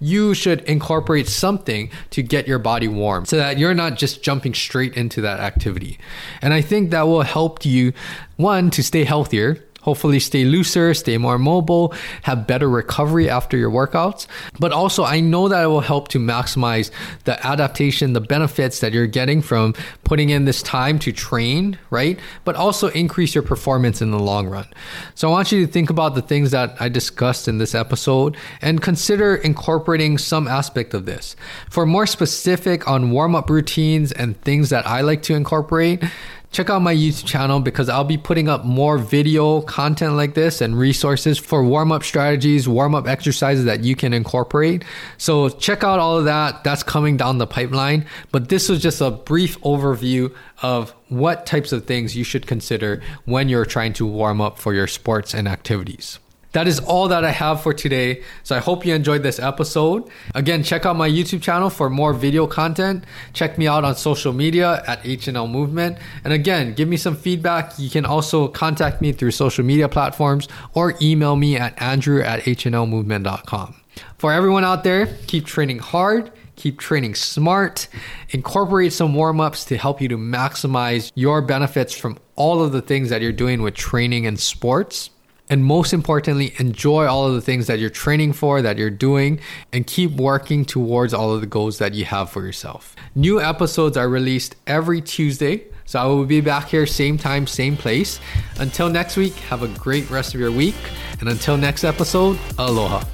you 0.00 0.34
should 0.34 0.60
incorporate 0.62 1.28
something 1.28 1.90
to 2.10 2.22
get 2.22 2.46
your 2.46 2.58
body 2.58 2.88
warm 2.88 3.24
so 3.24 3.36
that 3.36 3.58
you're 3.58 3.74
not 3.74 3.96
just 3.96 4.22
jumping 4.22 4.54
straight 4.54 4.94
into 4.96 5.20
that 5.20 5.40
activity. 5.40 5.98
And 6.40 6.52
I 6.52 6.60
think 6.60 6.90
that 6.90 7.02
will 7.02 7.22
help 7.22 7.64
you, 7.64 7.92
one, 8.36 8.70
to 8.70 8.82
stay 8.82 9.04
healthier 9.04 9.62
hopefully 9.82 10.18
stay 10.18 10.44
looser, 10.44 10.94
stay 10.94 11.18
more 11.18 11.38
mobile, 11.38 11.94
have 12.22 12.46
better 12.46 12.68
recovery 12.68 13.28
after 13.28 13.56
your 13.56 13.70
workouts. 13.70 14.26
But 14.58 14.72
also, 14.72 15.04
I 15.04 15.20
know 15.20 15.48
that 15.48 15.62
it 15.62 15.66
will 15.66 15.80
help 15.80 16.08
to 16.08 16.18
maximize 16.18 16.90
the 17.24 17.44
adaptation, 17.46 18.14
the 18.14 18.20
benefits 18.20 18.80
that 18.80 18.92
you're 18.92 19.06
getting 19.06 19.42
from 19.42 19.74
putting 20.04 20.30
in 20.30 20.44
this 20.44 20.62
time 20.62 20.98
to 21.00 21.12
train, 21.12 21.78
right? 21.90 22.18
But 22.44 22.56
also 22.56 22.88
increase 22.88 23.34
your 23.34 23.42
performance 23.42 24.00
in 24.00 24.10
the 24.10 24.18
long 24.18 24.48
run. 24.48 24.66
So 25.14 25.28
I 25.28 25.30
want 25.30 25.52
you 25.52 25.64
to 25.64 25.70
think 25.70 25.90
about 25.90 26.14
the 26.14 26.22
things 26.22 26.50
that 26.52 26.74
I 26.80 26.88
discussed 26.88 27.48
in 27.48 27.58
this 27.58 27.74
episode 27.74 28.36
and 28.60 28.80
consider 28.80 29.34
incorporating 29.36 30.18
some 30.18 30.48
aspect 30.48 30.94
of 30.94 31.06
this. 31.06 31.36
For 31.70 31.84
more 31.84 32.06
specific 32.06 32.88
on 32.88 33.10
warm 33.10 33.34
up 33.34 33.50
routines 33.50 34.12
and 34.12 34.40
things 34.42 34.70
that 34.70 34.86
I 34.86 35.00
like 35.00 35.22
to 35.24 35.34
incorporate, 35.34 36.02
check 36.52 36.70
out 36.70 36.80
my 36.80 36.94
YouTube 36.94 37.26
channel 37.26 37.60
because 37.60 37.88
I'll 37.88 38.04
be 38.04 38.18
putting 38.18 38.48
up 38.48 38.64
more 38.64 38.98
video 38.98 39.62
content 39.62 40.14
like 40.14 40.34
this 40.34 40.60
and 40.60 40.78
resources 40.78 41.38
for 41.38 41.64
warm 41.64 41.90
up 41.90 42.04
strategies, 42.04 42.68
warm 42.68 42.94
up 42.94 43.08
exercises 43.08 43.64
that 43.64 43.82
you 43.82 43.96
can 43.96 44.12
incorporate. 44.12 44.84
So 45.18 45.48
check 45.48 45.82
out 45.82 45.98
all 45.98 46.18
of 46.18 46.26
that. 46.26 46.62
That's 46.62 46.82
coming 46.82 47.16
down 47.16 47.38
the 47.38 47.46
pipeline. 47.46 48.06
But 48.30 48.50
this 48.50 48.68
was 48.68 48.80
just 48.80 49.00
a 49.00 49.10
brief 49.10 49.58
overview 49.62 50.32
of 50.62 50.90
what 51.08 51.46
types 51.46 51.72
of 51.72 51.86
things 51.86 52.14
you 52.14 52.24
should 52.24 52.46
consider 52.46 53.02
when 53.24 53.48
you're 53.48 53.66
trying 53.66 53.94
to 53.94 54.06
warm 54.06 54.40
up 54.40 54.58
for 54.58 54.74
your 54.74 54.86
sports 54.86 55.34
and 55.34 55.48
activities. 55.48 56.18
That 56.52 56.68
is 56.68 56.78
all 56.80 57.08
that 57.08 57.24
I 57.24 57.30
have 57.30 57.62
for 57.62 57.72
today. 57.72 58.22
So 58.42 58.54
I 58.56 58.58
hope 58.58 58.84
you 58.84 58.94
enjoyed 58.94 59.22
this 59.22 59.38
episode. 59.38 60.08
Again, 60.34 60.62
check 60.62 60.86
out 60.86 60.96
my 60.96 61.08
YouTube 61.08 61.42
channel 61.42 61.70
for 61.70 61.88
more 61.90 62.12
video 62.12 62.46
content. 62.46 63.04
Check 63.32 63.58
me 63.58 63.66
out 63.66 63.84
on 63.84 63.96
social 63.96 64.32
media 64.32 64.82
at 64.86 65.02
HNL 65.02 65.50
Movement. 65.50 65.98
And 66.24 66.32
again, 66.32 66.74
give 66.74 66.88
me 66.88 66.96
some 66.96 67.16
feedback. 67.16 67.78
You 67.78 67.90
can 67.90 68.04
also 68.04 68.48
contact 68.48 69.00
me 69.00 69.12
through 69.12 69.30
social 69.30 69.64
media 69.64 69.88
platforms 69.88 70.48
or 70.74 70.94
email 71.00 71.36
me 71.36 71.56
at 71.56 71.80
andrew 71.80 72.22
at 72.22 72.42
hnlmovement.com. 72.42 73.76
For 74.18 74.32
everyone 74.32 74.64
out 74.64 74.84
there, 74.84 75.06
keep 75.26 75.46
training 75.46 75.78
hard 75.78 76.32
keep 76.62 76.78
training 76.78 77.12
smart, 77.14 77.88
incorporate 78.30 78.92
some 78.92 79.14
warm 79.14 79.40
ups 79.40 79.64
to 79.64 79.76
help 79.76 80.00
you 80.00 80.06
to 80.06 80.16
maximize 80.16 81.10
your 81.16 81.42
benefits 81.42 81.92
from 81.92 82.16
all 82.36 82.62
of 82.62 82.70
the 82.70 82.80
things 82.80 83.10
that 83.10 83.20
you're 83.20 83.32
doing 83.32 83.62
with 83.62 83.74
training 83.74 84.26
and 84.26 84.38
sports. 84.38 85.10
And 85.52 85.66
most 85.66 85.92
importantly, 85.92 86.54
enjoy 86.58 87.04
all 87.04 87.26
of 87.26 87.34
the 87.34 87.42
things 87.42 87.66
that 87.66 87.78
you're 87.78 87.90
training 87.90 88.32
for, 88.32 88.62
that 88.62 88.78
you're 88.78 88.88
doing, 88.88 89.38
and 89.70 89.86
keep 89.86 90.12
working 90.12 90.64
towards 90.64 91.12
all 91.12 91.30
of 91.30 91.42
the 91.42 91.46
goals 91.46 91.76
that 91.76 91.92
you 91.92 92.06
have 92.06 92.30
for 92.30 92.42
yourself. 92.42 92.96
New 93.14 93.38
episodes 93.38 93.98
are 93.98 94.08
released 94.08 94.56
every 94.66 95.02
Tuesday. 95.02 95.64
So 95.84 96.00
I 96.00 96.06
will 96.06 96.24
be 96.24 96.40
back 96.40 96.68
here, 96.68 96.86
same 96.86 97.18
time, 97.18 97.46
same 97.46 97.76
place. 97.76 98.18
Until 98.60 98.88
next 98.88 99.18
week, 99.18 99.34
have 99.50 99.62
a 99.62 99.68
great 99.68 100.08
rest 100.08 100.32
of 100.32 100.40
your 100.40 100.50
week. 100.50 100.74
And 101.20 101.28
until 101.28 101.58
next 101.58 101.84
episode, 101.84 102.38
aloha. 102.56 103.04